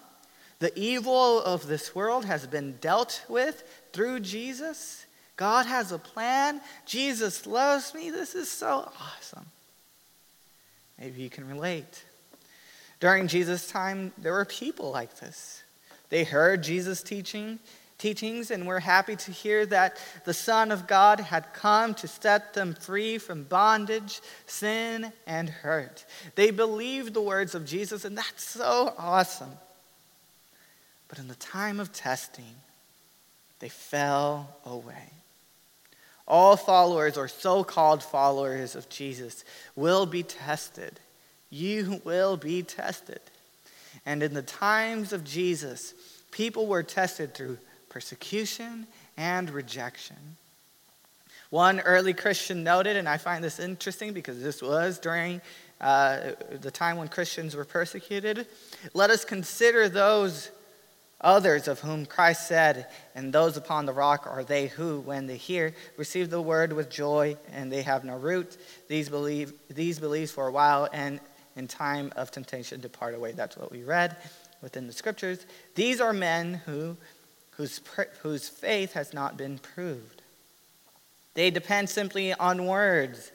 The 0.60 0.78
evil 0.78 1.41
of 1.41 1.68
this 1.68 1.96
world 1.96 2.26
has 2.26 2.46
been 2.46 2.78
dealt 2.80 3.24
with 3.28 3.63
through 3.91 4.20
Jesus? 4.22 5.06
God 5.38 5.65
has 5.65 5.91
a 5.91 5.98
plan? 5.98 6.62
Jesus 6.86 7.45
loves 7.45 7.93
me? 7.93 8.10
This 8.10 8.36
is 8.36 8.50
so 8.50 8.89
awesome. 9.00 9.45
Maybe 11.00 11.21
you 11.21 11.30
can 11.30 11.48
relate. 11.48 12.06
During 13.00 13.28
Jesus' 13.28 13.67
time, 13.67 14.13
there 14.17 14.32
were 14.32 14.45
people 14.45 14.91
like 14.91 15.19
this. 15.19 15.62
They 16.10 16.24
heard 16.24 16.63
Jesus' 16.63 17.04
teaching, 17.04 17.60
teachings, 17.98 18.52
and 18.52 18.65
we're 18.65 18.80
happy 18.80 19.17
to 19.17 19.32
hear 19.32 19.65
that 19.65 19.98
the 20.24 20.34
Son 20.34 20.71
of 20.71 20.88
God 20.88 21.19
had 21.19 21.54
come 21.54 21.93
to 21.95 22.08
set 22.08 22.54
them 22.54 22.74
free 22.74 23.17
from 23.17 23.43
bondage, 23.43 24.21
sin, 24.45 25.12
and 25.28 25.50
hurt. 25.50 26.06
They 26.36 26.52
believed 26.52 27.13
the 27.13 27.21
words 27.21 27.56
of 27.56 27.65
Jesus, 27.65 28.06
and 28.06 28.17
that's 28.17 28.43
so 28.43 28.93
awesome. 28.98 29.52
But 31.10 31.19
in 31.19 31.28
the 31.28 31.36
time 31.36 31.80
of 31.82 31.91
testing, 31.91 32.56
they 33.60 33.69
fell 33.69 34.56
away. 34.65 35.10
All 36.28 36.58
followers 36.58 37.18
or 37.18 37.28
so 37.28 37.64
called 37.64 38.04
followers 38.04 38.76
of 38.76 38.90
Jesus 38.90 39.44
will 39.76 40.06
be 40.06 40.24
tested. 40.24 41.00
You 41.50 42.02
will 42.04 42.38
be 42.38 42.64
tested. 42.64 43.22
And 44.06 44.24
in 44.24 44.34
the 44.34 44.42
times 44.42 45.14
of 45.14 45.24
Jesus, 45.24 45.94
people 46.32 46.68
were 46.68 46.84
tested 46.84 47.34
through 47.34 47.58
persecution 47.90 48.88
and 49.18 49.50
rejection. 49.50 50.18
One 51.52 51.80
early 51.80 52.14
Christian 52.14 52.64
noted, 52.64 52.98
and 52.98 53.08
I 53.08 53.18
find 53.18 53.44
this 53.44 53.60
interesting 53.60 54.14
because 54.14 54.42
this 54.42 54.62
was 54.62 55.00
during 55.00 55.42
uh, 55.82 56.32
the 56.62 56.72
time 56.72 56.98
when 56.98 57.08
Christians 57.08 57.56
were 57.56 57.66
persecuted 57.66 58.48
let 58.94 59.10
us 59.10 59.26
consider 59.26 59.90
those 59.90 60.52
Others 61.26 61.68
of 61.68 61.80
whom 61.80 62.06
Christ 62.06 62.48
said, 62.48 62.86
And 63.16 63.34
those 63.34 63.58
upon 63.58 63.88
the 63.88 63.94
rock 63.94 64.28
are 64.28 64.44
they 64.44 64.68
who, 64.68 65.00
when 65.00 65.26
they 65.26 65.38
hear, 65.38 65.74
receive 65.98 66.30
the 66.30 66.40
word 66.40 66.72
with 66.72 66.88
joy, 66.88 67.36
and 67.52 67.72
they 67.72 67.82
have 67.82 68.04
no 68.04 68.16
root. 68.16 68.56
These 68.88 69.10
believe 69.10 69.52
these 69.68 69.98
believes 69.98 70.32
for 70.32 70.48
a 70.48 70.52
while, 70.52 70.88
and 70.94 71.20
in 71.56 71.68
time 71.68 72.14
of 72.16 72.30
temptation 72.30 72.80
depart 72.80 73.16
away. 73.16 73.32
That's 73.32 73.58
what 73.58 73.72
we 73.72 73.82
read 73.82 74.16
within 74.62 74.86
the 74.86 74.94
scriptures. 74.94 75.48
These 75.74 76.00
are 76.00 76.14
men 76.14 76.62
who, 76.68 76.96
whose, 77.52 77.82
whose 78.22 78.48
faith 78.48 78.94
has 78.94 79.12
not 79.12 79.36
been 79.36 79.58
proved. 79.58 80.22
They 81.34 81.50
depend 81.50 81.90
simply 81.90 82.34
on 82.36 82.68
words 82.68 83.32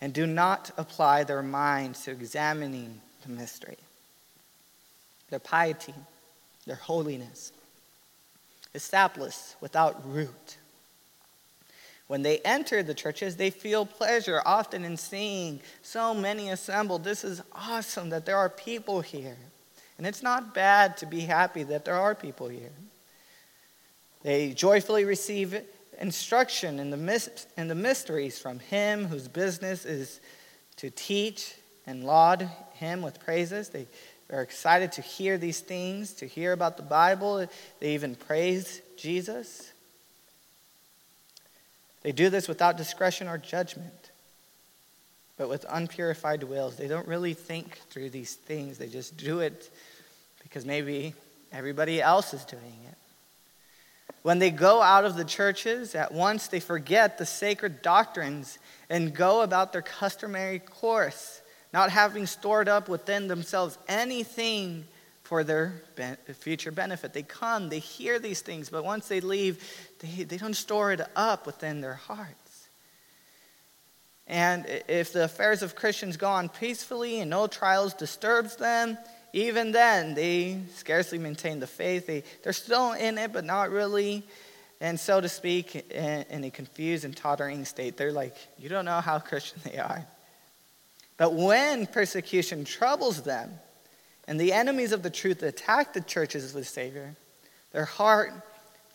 and 0.00 0.12
do 0.12 0.26
not 0.26 0.72
apply 0.76 1.22
their 1.22 1.44
minds 1.44 2.02
to 2.02 2.10
examining 2.10 3.00
the 3.22 3.28
mystery. 3.28 3.78
Their 5.30 5.38
piety 5.38 5.94
their 6.68 6.76
holiness, 6.76 7.52
established 8.74 9.56
without 9.60 10.00
root. 10.08 10.58
When 12.06 12.22
they 12.22 12.38
enter 12.38 12.82
the 12.82 12.94
churches, 12.94 13.36
they 13.36 13.50
feel 13.50 13.84
pleasure 13.84 14.40
often 14.46 14.84
in 14.84 14.96
seeing 14.96 15.60
so 15.82 16.14
many 16.14 16.50
assembled. 16.50 17.04
This 17.04 17.24
is 17.24 17.42
awesome 17.52 18.10
that 18.10 18.24
there 18.24 18.36
are 18.36 18.48
people 18.48 19.00
here. 19.00 19.36
And 19.98 20.06
it's 20.06 20.22
not 20.22 20.54
bad 20.54 20.96
to 20.98 21.06
be 21.06 21.20
happy 21.20 21.64
that 21.64 21.84
there 21.84 21.96
are 21.96 22.14
people 22.14 22.48
here. 22.48 22.70
They 24.22 24.52
joyfully 24.52 25.04
receive 25.04 25.60
instruction 26.00 26.78
in 26.78 26.90
the, 26.90 27.40
in 27.56 27.68
the 27.68 27.74
mysteries 27.74 28.38
from 28.38 28.58
Him 28.58 29.06
whose 29.06 29.26
business 29.26 29.84
is 29.84 30.20
to 30.76 30.90
teach 30.90 31.56
and 31.86 32.04
laud 32.04 32.48
Him 32.74 33.02
with 33.02 33.20
praises. 33.20 33.68
They 33.68 33.86
are 34.30 34.42
excited 34.42 34.92
to 34.92 35.02
hear 35.02 35.38
these 35.38 35.60
things, 35.60 36.12
to 36.14 36.26
hear 36.26 36.52
about 36.52 36.76
the 36.76 36.82
Bible. 36.82 37.48
They 37.80 37.94
even 37.94 38.14
praise 38.14 38.82
Jesus. 38.96 39.72
They 42.02 42.12
do 42.12 42.30
this 42.30 42.46
without 42.46 42.76
discretion 42.76 43.28
or 43.28 43.38
judgment, 43.38 44.10
but 45.36 45.48
with 45.48 45.64
unpurified 45.68 46.42
wills. 46.42 46.76
They 46.76 46.88
don't 46.88 47.08
really 47.08 47.34
think 47.34 47.78
through 47.90 48.10
these 48.10 48.34
things, 48.34 48.78
they 48.78 48.88
just 48.88 49.16
do 49.16 49.40
it 49.40 49.70
because 50.42 50.64
maybe 50.64 51.14
everybody 51.52 52.00
else 52.00 52.34
is 52.34 52.44
doing 52.44 52.62
it. 52.88 52.94
When 54.22 54.38
they 54.38 54.50
go 54.50 54.82
out 54.82 55.04
of 55.04 55.16
the 55.16 55.24
churches, 55.24 55.94
at 55.94 56.12
once 56.12 56.48
they 56.48 56.60
forget 56.60 57.18
the 57.18 57.26
sacred 57.26 57.82
doctrines 57.82 58.58
and 58.90 59.14
go 59.14 59.42
about 59.42 59.72
their 59.72 59.82
customary 59.82 60.58
course 60.58 61.40
not 61.72 61.90
having 61.90 62.26
stored 62.26 62.68
up 62.68 62.88
within 62.88 63.28
themselves 63.28 63.78
anything 63.88 64.84
for 65.22 65.44
their 65.44 65.82
future 66.38 66.72
benefit. 66.72 67.12
They 67.12 67.22
come, 67.22 67.68
they 67.68 67.80
hear 67.80 68.18
these 68.18 68.40
things, 68.40 68.70
but 68.70 68.82
once 68.82 69.08
they 69.08 69.20
leave, 69.20 69.62
they, 69.98 70.24
they 70.24 70.38
don't 70.38 70.54
store 70.54 70.92
it 70.92 71.02
up 71.14 71.44
within 71.44 71.82
their 71.82 71.94
hearts. 71.94 72.68
And 74.26 74.64
if 74.88 75.12
the 75.12 75.24
affairs 75.24 75.62
of 75.62 75.74
Christians 75.74 76.16
go 76.16 76.28
on 76.28 76.48
peacefully 76.48 77.20
and 77.20 77.30
no 77.30 77.46
trials 77.46 77.94
disturbs 77.94 78.56
them, 78.56 78.96
even 79.32 79.72
then 79.72 80.14
they 80.14 80.60
scarcely 80.76 81.18
maintain 81.18 81.60
the 81.60 81.66
faith. 81.66 82.06
They, 82.06 82.24
they're 82.42 82.52
still 82.54 82.92
in 82.92 83.18
it, 83.18 83.32
but 83.32 83.44
not 83.44 83.70
really, 83.70 84.22
and 84.80 84.98
so 84.98 85.20
to 85.20 85.28
speak, 85.28 85.74
in, 85.90 86.24
in 86.30 86.44
a 86.44 86.50
confused 86.50 87.04
and 87.04 87.16
tottering 87.16 87.64
state. 87.64 87.96
They're 87.96 88.12
like, 88.12 88.34
you 88.58 88.68
don't 88.68 88.84
know 88.86 89.00
how 89.00 89.18
Christian 89.18 89.60
they 89.64 89.78
are. 89.78 90.06
But 91.18 91.34
when 91.34 91.86
persecution 91.86 92.64
troubles 92.64 93.22
them 93.22 93.50
and 94.26 94.40
the 94.40 94.52
enemies 94.52 94.92
of 94.92 95.02
the 95.02 95.10
truth 95.10 95.42
attack 95.42 95.92
the 95.92 96.00
churches 96.00 96.46
of 96.46 96.52
the 96.52 96.64
Savior, 96.64 97.14
their 97.72 97.84
heart 97.84 98.32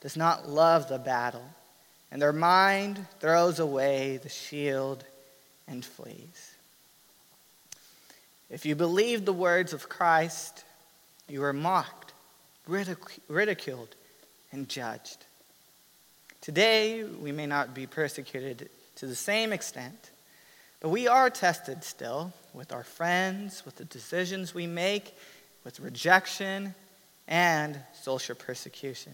does 0.02 0.18
not 0.18 0.50
love 0.50 0.90
the 0.90 0.98
battle, 0.98 1.46
and 2.12 2.22
their 2.22 2.34
mind 2.34 3.06
throws 3.20 3.60
away 3.60 4.18
the 4.18 4.30
shield 4.30 5.04
and 5.68 5.84
flees. 5.84 6.56
If 8.50 8.66
you 8.66 8.76
believe 8.76 9.26
the 9.26 9.34
words 9.34 9.74
of 9.74 9.90
Christ, 9.90 10.64
you 11.28 11.44
are 11.44 11.54
mocked, 11.54 12.14
ridiculed, 12.68 13.96
and 14.52 14.70
judged. 14.70 15.26
Today, 16.40 17.04
we 17.04 17.32
may 17.32 17.48
not 17.48 17.74
be 17.74 17.88
persecuted 17.88 18.70
to 18.98 19.08
the 19.08 19.16
same 19.16 19.52
extent 19.52 20.12
but 20.84 20.90
we 20.90 21.08
are 21.08 21.30
tested 21.30 21.82
still 21.82 22.34
with 22.54 22.74
our 22.74 22.84
friends, 22.84 23.64
with 23.66 23.78
the 23.78 23.86
decisions 23.86 24.54
we 24.54 24.68
make, 24.68 25.16
with 25.64 25.80
rejection 25.80 26.76
and 27.26 27.80
social 28.02 28.36
persecution. 28.36 29.14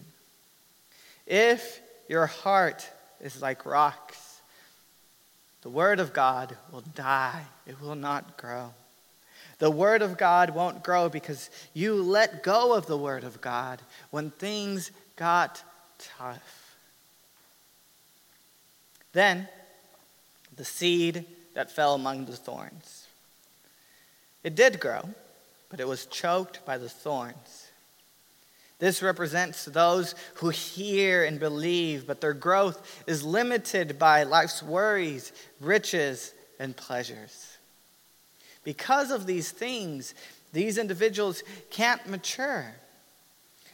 If 1.28 1.80
your 2.08 2.26
heart 2.26 2.90
is 3.20 3.40
like 3.40 3.64
rocks, 3.64 4.40
the 5.62 5.68
Word 5.68 6.00
of 6.00 6.12
God 6.12 6.56
will 6.72 6.82
die, 6.96 7.44
it 7.68 7.80
will 7.80 7.94
not 7.94 8.36
grow. 8.36 8.74
The 9.60 9.70
Word 9.70 10.02
of 10.02 10.18
God 10.18 10.50
won't 10.50 10.82
grow 10.82 11.08
because 11.08 11.50
you 11.72 12.02
let 12.02 12.42
go 12.42 12.74
of 12.74 12.86
the 12.86 12.98
Word 12.98 13.22
of 13.22 13.40
God 13.40 13.80
when 14.10 14.32
things 14.32 14.90
got 15.14 15.62
tough. 16.18 16.74
Then 19.12 19.46
the 20.56 20.64
seed 20.64 21.26
that 21.54 21.70
fell 21.70 21.94
among 21.94 22.26
the 22.26 22.36
thorns. 22.36 23.06
It 24.42 24.54
did 24.54 24.80
grow, 24.80 25.02
but 25.68 25.80
it 25.80 25.88
was 25.88 26.06
choked 26.06 26.64
by 26.64 26.78
the 26.78 26.88
thorns. 26.88 27.68
This 28.78 29.02
represents 29.02 29.66
those 29.66 30.14
who 30.34 30.48
hear 30.48 31.24
and 31.24 31.38
believe, 31.38 32.06
but 32.06 32.22
their 32.22 32.32
growth 32.32 33.02
is 33.06 33.22
limited 33.22 33.98
by 33.98 34.22
life's 34.22 34.62
worries, 34.62 35.32
riches, 35.60 36.32
and 36.58 36.74
pleasures. 36.74 37.58
Because 38.64 39.10
of 39.10 39.26
these 39.26 39.50
things, 39.50 40.14
these 40.52 40.78
individuals 40.78 41.42
can't 41.70 42.06
mature. 42.08 42.72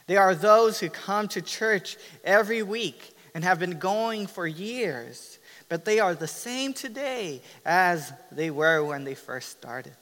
They 0.07 0.17
are 0.17 0.35
those 0.35 0.79
who 0.79 0.89
come 0.89 1.29
to 1.29 1.41
church 1.41 1.97
every 2.23 2.61
week 2.61 3.15
and 3.33 3.43
have 3.43 3.59
been 3.59 3.79
going 3.79 4.27
for 4.27 4.45
years 4.45 5.36
but 5.69 5.85
they 5.85 5.99
are 5.99 6.15
the 6.15 6.27
same 6.27 6.73
today 6.73 7.41
as 7.65 8.13
they 8.31 8.49
were 8.49 8.83
when 8.83 9.03
they 9.03 9.15
first 9.15 9.49
started. 9.49 9.95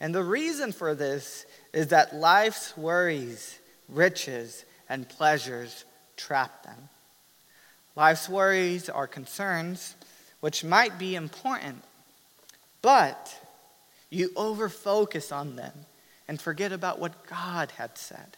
And 0.00 0.14
the 0.14 0.24
reason 0.24 0.72
for 0.72 0.94
this 0.94 1.46
is 1.72 1.88
that 1.88 2.14
life's 2.14 2.76
worries, 2.76 3.58
riches, 3.88 4.64
and 4.88 5.08
pleasures 5.08 5.84
trap 6.16 6.62
them. 6.62 6.88
Life's 7.94 8.28
worries 8.28 8.88
are 8.88 9.06
concerns 9.06 9.94
which 10.40 10.62
might 10.62 10.98
be 10.98 11.16
important, 11.16 11.82
but 12.82 13.34
you 14.10 14.28
overfocus 14.36 15.34
on 15.34 15.56
them 15.56 15.72
and 16.28 16.40
forget 16.40 16.72
about 16.72 16.98
what 16.98 17.26
God 17.26 17.72
had 17.72 17.96
said. 17.96 18.36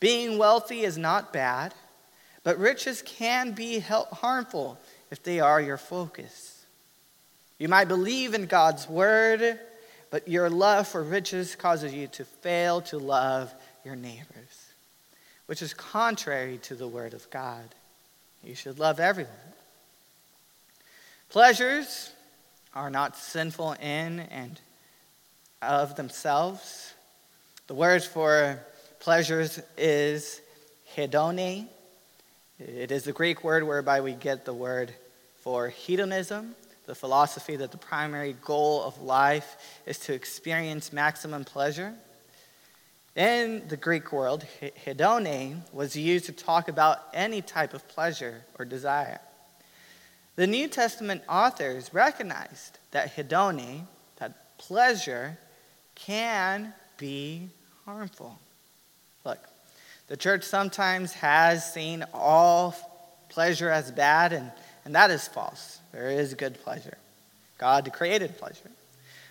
Being 0.00 0.38
wealthy 0.38 0.80
is 0.80 0.96
not 0.96 1.32
bad, 1.32 1.74
but 2.42 2.58
riches 2.58 3.02
can 3.02 3.52
be 3.52 3.80
harmful 3.80 4.78
if 5.10 5.22
they 5.22 5.40
are 5.40 5.60
your 5.60 5.76
focus. 5.76 6.64
You 7.58 7.68
might 7.68 7.88
believe 7.88 8.34
in 8.34 8.46
God's 8.46 8.88
word, 8.88 9.58
but 10.10 10.28
your 10.28 10.48
love 10.48 10.86
for 10.88 11.02
riches 11.02 11.56
causes 11.56 11.92
you 11.92 12.06
to 12.08 12.24
fail 12.24 12.80
to 12.82 12.98
love 12.98 13.52
your 13.84 13.96
neighbors, 13.96 14.70
which 15.46 15.62
is 15.62 15.74
contrary 15.74 16.58
to 16.62 16.74
the 16.74 16.88
word 16.88 17.14
of 17.14 17.28
God. 17.30 17.64
You 18.44 18.54
should 18.54 18.78
love 18.78 19.00
everyone. 19.00 19.32
Pleasures 21.30 22.12
are 22.74 22.90
not 22.90 23.16
sinful 23.16 23.72
in 23.72 24.20
and 24.20 24.60
of 25.60 25.96
themselves. 25.96 26.94
The 27.66 27.74
word 27.74 28.02
for 28.02 28.60
pleasures 29.00 29.60
is 29.76 30.40
hedone, 30.96 31.66
it 32.58 32.90
is 32.90 33.04
the 33.04 33.12
Greek 33.12 33.44
word 33.44 33.62
whereby 33.62 34.00
we 34.00 34.12
get 34.12 34.44
the 34.44 34.52
word 34.52 34.92
for 35.36 35.68
hedonism, 35.68 36.54
the 36.86 36.94
philosophy 36.94 37.56
that 37.56 37.70
the 37.70 37.78
primary 37.78 38.34
goal 38.44 38.82
of 38.82 39.00
life 39.00 39.56
is 39.86 39.98
to 40.00 40.12
experience 40.12 40.92
maximum 40.92 41.44
pleasure. 41.44 41.94
In 43.14 43.66
the 43.68 43.76
Greek 43.76 44.12
world, 44.12 44.44
hedone 44.86 45.60
was 45.72 45.96
used 45.96 46.26
to 46.26 46.32
talk 46.32 46.68
about 46.68 46.98
any 47.12 47.42
type 47.42 47.74
of 47.74 47.86
pleasure 47.88 48.42
or 48.58 48.64
desire. 48.64 49.20
The 50.36 50.46
New 50.46 50.68
Testament 50.68 51.22
authors 51.28 51.92
recognized 51.92 52.78
that 52.92 53.16
hedone, 53.16 53.82
that 54.18 54.56
pleasure, 54.58 55.36
can 55.94 56.72
be 56.96 57.48
harmful. 57.84 58.38
Look, 59.24 59.40
the 60.08 60.16
church 60.16 60.42
sometimes 60.42 61.12
has 61.14 61.72
seen 61.72 62.04
all 62.12 62.74
pleasure 63.28 63.70
as 63.70 63.90
bad, 63.90 64.32
and, 64.32 64.50
and 64.84 64.94
that 64.94 65.10
is 65.10 65.28
false. 65.28 65.78
There 65.92 66.10
is 66.10 66.34
good 66.34 66.62
pleasure. 66.62 66.96
God 67.58 67.90
created 67.92 68.38
pleasure. 68.38 68.70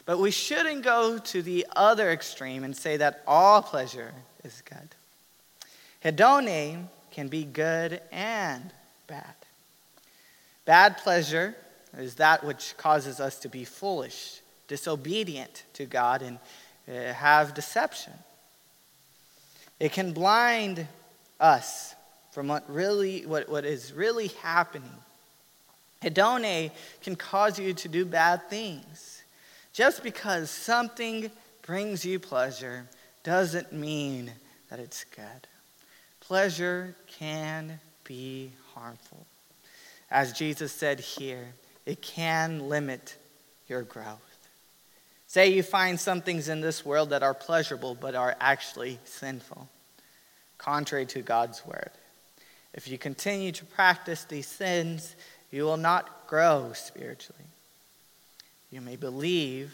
But 0.05 0.19
we 0.19 0.31
shouldn't 0.31 0.83
go 0.83 1.17
to 1.17 1.41
the 1.41 1.65
other 1.75 2.11
extreme 2.11 2.63
and 2.63 2.75
say 2.75 2.97
that 2.97 3.23
all 3.27 3.61
pleasure 3.61 4.13
is 4.43 4.61
good. 4.61 4.95
Hedone 6.03 6.85
can 7.11 7.27
be 7.27 7.43
good 7.43 7.99
and 8.11 8.71
bad. 9.07 9.33
Bad 10.65 10.97
pleasure 10.97 11.55
is 11.97 12.15
that 12.15 12.43
which 12.43 12.75
causes 12.77 13.19
us 13.19 13.39
to 13.39 13.49
be 13.49 13.65
foolish, 13.65 14.41
disobedient 14.67 15.63
to 15.73 15.85
God, 15.85 16.21
and 16.21 16.37
uh, 16.87 17.13
have 17.13 17.53
deception. 17.53 18.13
It 19.79 19.91
can 19.91 20.11
blind 20.11 20.87
us 21.39 21.95
from 22.31 22.47
what 22.47 22.69
really 22.69 23.25
what, 23.25 23.49
what 23.49 23.65
is 23.65 23.93
really 23.93 24.27
happening. 24.41 24.89
Hedone 26.01 26.71
can 27.01 27.15
cause 27.15 27.57
you 27.57 27.73
to 27.73 27.87
do 27.87 28.05
bad 28.05 28.49
things. 28.49 29.23
Just 29.73 30.03
because 30.03 30.49
something 30.49 31.31
brings 31.63 32.05
you 32.05 32.19
pleasure 32.19 32.87
doesn't 33.23 33.73
mean 33.73 34.31
that 34.69 34.79
it's 34.79 35.03
good. 35.03 35.47
Pleasure 36.19 36.95
can 37.07 37.79
be 38.03 38.51
harmful. 38.73 39.25
As 40.09 40.33
Jesus 40.33 40.71
said 40.71 40.99
here, 40.99 41.45
it 41.85 42.01
can 42.01 42.69
limit 42.69 43.17
your 43.67 43.81
growth. 43.81 44.26
Say 45.27 45.49
you 45.49 45.61
find 45.61 45.99
some 45.99 46.21
things 46.21 46.47
in 46.47 46.61
this 46.61 46.85
world 46.85 47.09
that 47.09 47.21
are 47.21 47.33
pleasurable 47.33 47.95
but 47.95 48.15
are 48.15 48.35
actually 48.39 48.97
sinful, 49.03 49.67
contrary 50.57 51.05
to 51.07 51.21
God's 51.21 51.65
word. 51.65 51.91
If 52.73 52.87
you 52.87 52.97
continue 52.97 53.51
to 53.51 53.65
practice 53.65 54.23
these 54.23 54.47
sins, 54.47 55.15
you 55.51 55.63
will 55.63 55.77
not 55.77 56.27
grow 56.27 56.71
spiritually. 56.73 57.43
You 58.71 58.81
may 58.81 58.95
believe, 58.95 59.73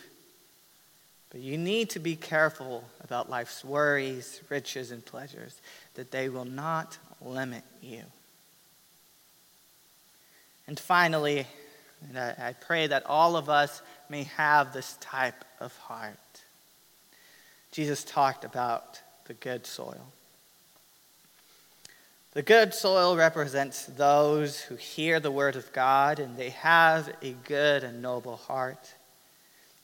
but 1.30 1.42
you 1.42 1.58
need 1.58 1.90
to 1.92 2.00
be 2.00 2.16
careful 2.16 2.84
about 3.04 3.30
life's 3.30 3.64
worries, 3.64 4.42
riches, 4.50 4.92
and 4.92 5.06
pleasures, 5.06 5.60
that 5.96 6.12
they 6.12 6.30
will 6.30 6.46
not 6.46 6.98
limit 7.22 7.64
you. 7.82 8.04
And 10.68 10.80
finally, 10.80 11.46
and 12.10 12.20
I, 12.20 12.36
I 12.50 12.54
pray 12.54 12.88
that 12.88 13.06
all 13.06 13.36
of 13.36 13.50
us 13.50 13.82
may 14.10 14.24
have 14.24 14.74
this 14.74 14.98
type 15.00 15.46
of 15.60 15.76
heart. 15.78 16.18
Jesus 17.72 18.04
talked 18.04 18.46
about 18.46 19.02
the 19.26 19.34
good 19.34 19.66
soil. 19.66 20.12
The 22.34 22.42
good 22.42 22.74
soil 22.74 23.16
represents 23.16 23.86
those 23.86 24.60
who 24.60 24.76
hear 24.76 25.20
the 25.20 25.32
word 25.32 25.56
of 25.56 25.72
God 25.72 26.20
and 26.20 26.36
they 26.36 26.50
have 26.50 27.14
a 27.22 27.32
good 27.32 27.84
and 27.84 28.02
noble 28.02 28.38
heart. 28.38 28.94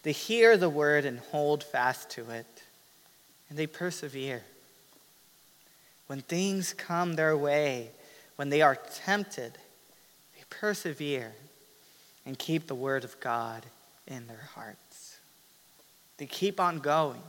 They 0.04 0.12
hear 0.12 0.58
the 0.58 0.70
word 0.70 1.06
and 1.06 1.20
hold 1.20 1.64
fast 1.64 2.10
to 2.12 2.30
it, 2.32 2.48
and 3.50 3.60
they 3.60 3.68
persevere. 3.68 4.44
When 6.08 6.22
things 6.22 6.74
come 6.74 7.16
their 7.16 7.36
way, 7.36 7.92
when 8.38 8.50
they 8.50 8.62
are 8.62 8.78
tempted, 9.04 9.54
they 10.36 10.44
persevere 10.50 11.34
and 12.26 12.38
keep 12.38 12.68
the 12.68 12.76
word 12.76 13.04
of 13.04 13.20
God 13.20 13.66
in 14.08 14.28
their 14.28 14.50
hearts. 14.56 15.18
They 16.18 16.26
keep 16.26 16.60
on 16.60 16.80
going, 16.80 17.22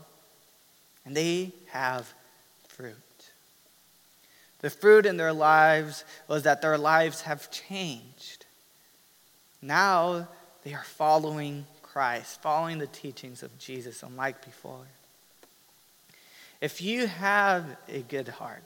and 1.05 1.17
they 1.17 1.53
have 1.69 2.13
fruit. 2.69 2.97
The 4.61 4.71
fruit 4.71 5.07
in 5.07 5.17
their 5.17 5.33
lives 5.33 6.05
was 6.29 6.43
that 6.43 6.61
their 6.61 6.77
lives 6.77 7.23
have 7.23 7.51
changed. 7.51 8.47
Now 9.63 10.29
they 10.65 10.75
are 10.75 10.85
following 10.85 11.67
Christ, 11.83 12.43
following 12.43 12.79
the 12.79 12.87
teachings 12.87 13.43
of 13.43 13.59
Jesus, 13.59 14.03
unlike 14.03 14.45
before. 14.45 14.87
If 16.61 16.83
you 16.83 17.07
have 17.07 17.65
a 17.89 18.01
good 18.01 18.29
heart, 18.29 18.63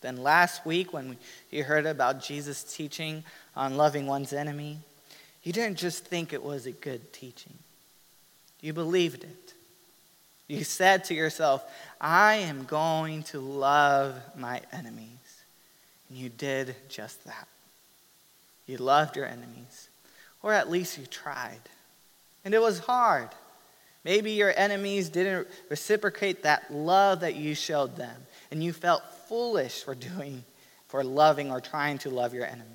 then 0.00 0.16
last 0.16 0.66
week 0.66 0.92
when 0.92 1.16
you 1.50 1.62
heard 1.62 1.86
about 1.86 2.22
Jesus' 2.22 2.64
teaching 2.64 3.22
on 3.54 3.76
loving 3.76 4.06
one's 4.06 4.32
enemy, 4.32 4.78
you 5.42 5.52
didn't 5.52 5.78
just 5.78 6.04
think 6.04 6.32
it 6.32 6.42
was 6.42 6.66
a 6.66 6.72
good 6.72 7.12
teaching, 7.12 7.54
you 8.60 8.72
believed 8.72 9.24
it. 9.24 9.54
You 10.48 10.64
said 10.64 11.04
to 11.04 11.14
yourself, 11.14 11.64
I 12.00 12.34
am 12.34 12.64
going 12.64 13.22
to 13.24 13.40
love 13.40 14.14
my 14.36 14.60
enemies. 14.70 15.08
And 16.08 16.18
you 16.18 16.28
did 16.28 16.74
just 16.90 17.24
that. 17.24 17.48
You 18.66 18.76
loved 18.76 19.16
your 19.16 19.24
enemies, 19.24 19.88
or 20.42 20.52
at 20.52 20.70
least 20.70 20.98
you 20.98 21.06
tried. 21.06 21.60
And 22.44 22.52
it 22.52 22.60
was 22.60 22.80
hard. 22.80 23.30
Maybe 24.04 24.32
your 24.32 24.52
enemies 24.54 25.08
didn't 25.08 25.48
reciprocate 25.70 26.42
that 26.42 26.72
love 26.72 27.20
that 27.20 27.36
you 27.36 27.54
showed 27.54 27.96
them, 27.96 28.16
and 28.50 28.62
you 28.62 28.72
felt 28.72 29.02
foolish 29.28 29.82
for 29.82 29.94
doing, 29.94 30.44
for 30.88 31.02
loving 31.02 31.50
or 31.50 31.60
trying 31.60 31.98
to 31.98 32.10
love 32.10 32.34
your 32.34 32.44
enemies. 32.44 32.66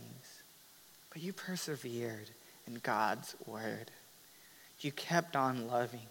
But 1.13 1.21
you 1.21 1.32
persevered 1.32 2.30
in 2.67 2.80
God's 2.84 3.36
word. 3.45 3.91
You 4.82 4.91
kept 4.91 5.36
on 5.36 5.67
loving. 5.67 6.08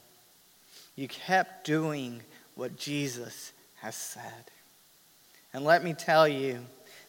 You 0.97 1.09
kept 1.09 1.67
doing 1.67 2.23
what 2.55 2.77
Jesus 2.77 3.53
has 3.77 3.95
said. 3.95 4.51
And 5.53 5.65
let 5.65 5.85
me 5.85 5.93
tell 5.95 6.27
you 6.27 6.59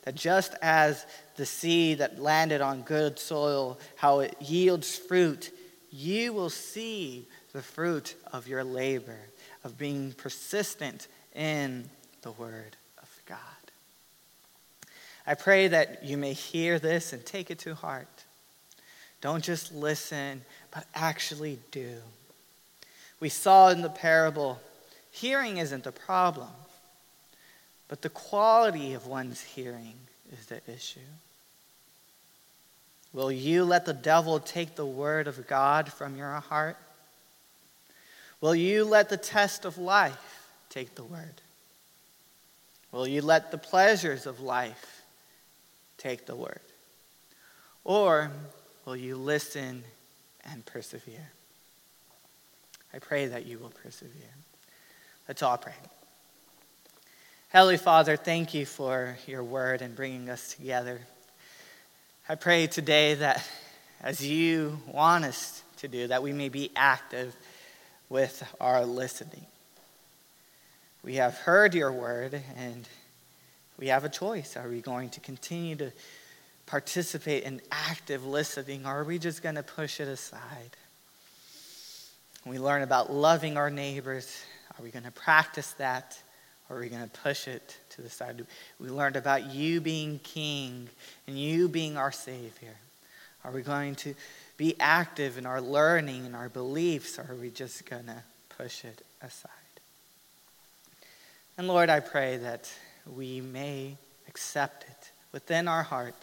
that 0.04 0.16
just 0.16 0.56
as 0.62 1.06
the 1.36 1.46
seed 1.46 1.98
that 1.98 2.20
landed 2.20 2.62
on 2.62 2.82
good 2.82 3.18
soil, 3.18 3.80
how 3.96 4.20
it 4.20 4.36
yields 4.40 4.96
fruit, 4.96 5.52
you 5.92 6.34
will 6.34 6.50
see 6.50 7.28
the 7.54 7.62
fruit 7.62 8.16
of 8.32 8.48
your 8.48 8.64
labor, 8.64 9.18
of 9.64 9.78
being 9.78 10.14
persistent 10.14 11.08
in 11.34 11.90
the 12.22 12.32
word 12.32 12.76
of 13.02 13.22
God. 13.26 13.38
I 15.26 15.34
pray 15.34 15.68
that 15.68 16.06
you 16.06 16.18
may 16.18 16.34
hear 16.34 16.80
this 16.80 17.12
and 17.14 17.26
take 17.26 17.52
it 17.52 17.60
to 17.60 17.76
heart. 17.76 18.17
Don't 19.28 19.44
just 19.44 19.74
listen, 19.74 20.42
but 20.72 20.86
actually 20.96 21.60
do. 21.72 21.96
We 23.20 23.28
saw 23.28 23.68
in 23.72 23.82
the 23.82 23.90
parable, 23.90 24.62
hearing 25.12 25.58
isn't 25.58 25.84
the 25.84 25.92
problem, 25.92 26.48
but 27.90 28.02
the 28.02 28.10
quality 28.10 28.94
of 28.94 29.06
one's 29.06 29.42
hearing 29.42 29.96
is 30.32 30.46
the 30.46 30.62
issue. 30.72 31.02
Will 33.12 33.30
you 33.30 33.66
let 33.66 33.86
the 33.86 33.94
devil 33.94 34.40
take 34.40 34.78
the 34.78 34.86
word 34.86 35.28
of 35.28 35.46
God 35.46 35.92
from 35.92 36.16
your 36.16 36.32
heart? 36.32 36.78
Will 38.40 38.56
you 38.56 38.86
let 38.86 39.10
the 39.10 39.18
test 39.18 39.66
of 39.66 39.78
life 39.78 40.48
take 40.70 40.96
the 40.96 41.04
word? 41.04 41.42
Will 42.94 43.06
you 43.06 43.22
let 43.22 43.52
the 43.52 43.58
pleasures 43.58 44.26
of 44.26 44.40
life 44.40 45.02
take 45.98 46.28
the 46.28 46.36
word? 46.38 46.62
Or 47.84 48.32
will 48.88 48.96
you 48.96 49.18
listen 49.18 49.84
and 50.50 50.66
persevere? 50.66 51.30
I 52.94 53.00
pray 53.00 53.26
that 53.28 53.46
you 53.46 53.60
will 53.60 53.74
persevere. 53.84 54.34
Let's 55.28 55.44
all 55.44 55.58
pray. 55.58 55.74
Heavenly 57.50 57.76
Father, 57.76 58.16
thank 58.16 58.54
you 58.54 58.66
for 58.66 59.18
your 59.28 59.44
word 59.44 59.82
and 59.82 59.94
bringing 59.94 60.30
us 60.30 60.54
together. 60.54 61.02
I 62.30 62.36
pray 62.36 62.68
today 62.68 63.16
that 63.16 63.46
as 64.02 64.26
you 64.26 64.80
want 64.88 65.26
us 65.26 65.64
to 65.80 65.90
do, 65.90 66.08
that 66.08 66.24
we 66.24 66.32
may 66.32 66.48
be 66.48 66.72
active 66.74 67.36
with 68.08 68.42
our 68.62 68.86
listening. 68.86 69.48
We 71.04 71.16
have 71.16 71.34
heard 71.36 71.76
your 71.76 71.92
word 71.92 72.42
and 72.56 72.88
we 73.78 73.88
have 73.88 74.06
a 74.06 74.10
choice. 74.10 74.56
Are 74.56 74.70
we 74.70 74.80
going 74.80 75.10
to 75.10 75.20
continue 75.20 75.76
to 75.76 75.92
participate 76.68 77.44
in 77.44 77.62
active 77.72 78.26
listening, 78.26 78.86
or 78.86 79.00
are 79.00 79.04
we 79.04 79.18
just 79.18 79.42
going 79.42 79.56
to 79.56 79.64
push 79.64 80.00
it 80.00 80.08
aside? 80.08 80.76
We 82.46 82.60
learn 82.60 82.84
about 82.84 83.12
loving 83.12 83.58
our 83.58 83.70
neighbors. 83.70 84.44
Are 84.78 84.84
we 84.84 84.92
going 84.92 85.06
to 85.06 85.12
practice 85.12 85.72
that, 85.74 86.22
or 86.70 86.78
are 86.78 86.80
we 86.82 86.90
going 86.90 87.04
to 87.04 87.20
push 87.22 87.48
it 87.48 87.78
to 87.92 88.02
the 88.02 88.10
side? 88.10 88.46
We 88.80 88.90
learned 88.90 89.16
about 89.16 89.50
you 89.52 89.82
being 89.82 90.20
king 90.20 90.88
and 91.26 91.40
you 91.40 91.68
being 91.68 91.98
our 91.98 92.12
Savior. 92.12 92.76
Are 93.44 93.52
we 93.52 93.64
going 93.64 93.96
to 93.96 94.14
be 94.58 94.76
active 94.80 95.38
in 95.38 95.46
our 95.46 95.62
learning 95.62 96.26
and 96.26 96.36
our 96.36 96.50
beliefs, 96.50 97.18
or 97.18 97.26
are 97.30 97.36
we 97.36 97.50
just 97.50 97.90
going 97.90 98.06
to 98.06 98.24
push 98.58 98.84
it 98.84 99.02
aside? 99.22 99.52
And 101.58 101.68
Lord, 101.68 101.90
I 101.90 102.02
pray 102.02 102.38
that 102.38 102.72
we 103.16 103.42
may 103.42 103.96
accept 104.28 104.84
it 104.84 105.12
within 105.32 105.68
our 105.68 105.84
heart 105.84 106.16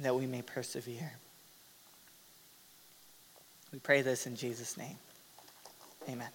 that 0.00 0.14
we 0.14 0.26
may 0.26 0.42
persevere. 0.42 1.12
We 3.72 3.78
pray 3.78 4.02
this 4.02 4.26
in 4.26 4.36
Jesus' 4.36 4.76
name. 4.76 4.96
Amen. 6.08 6.28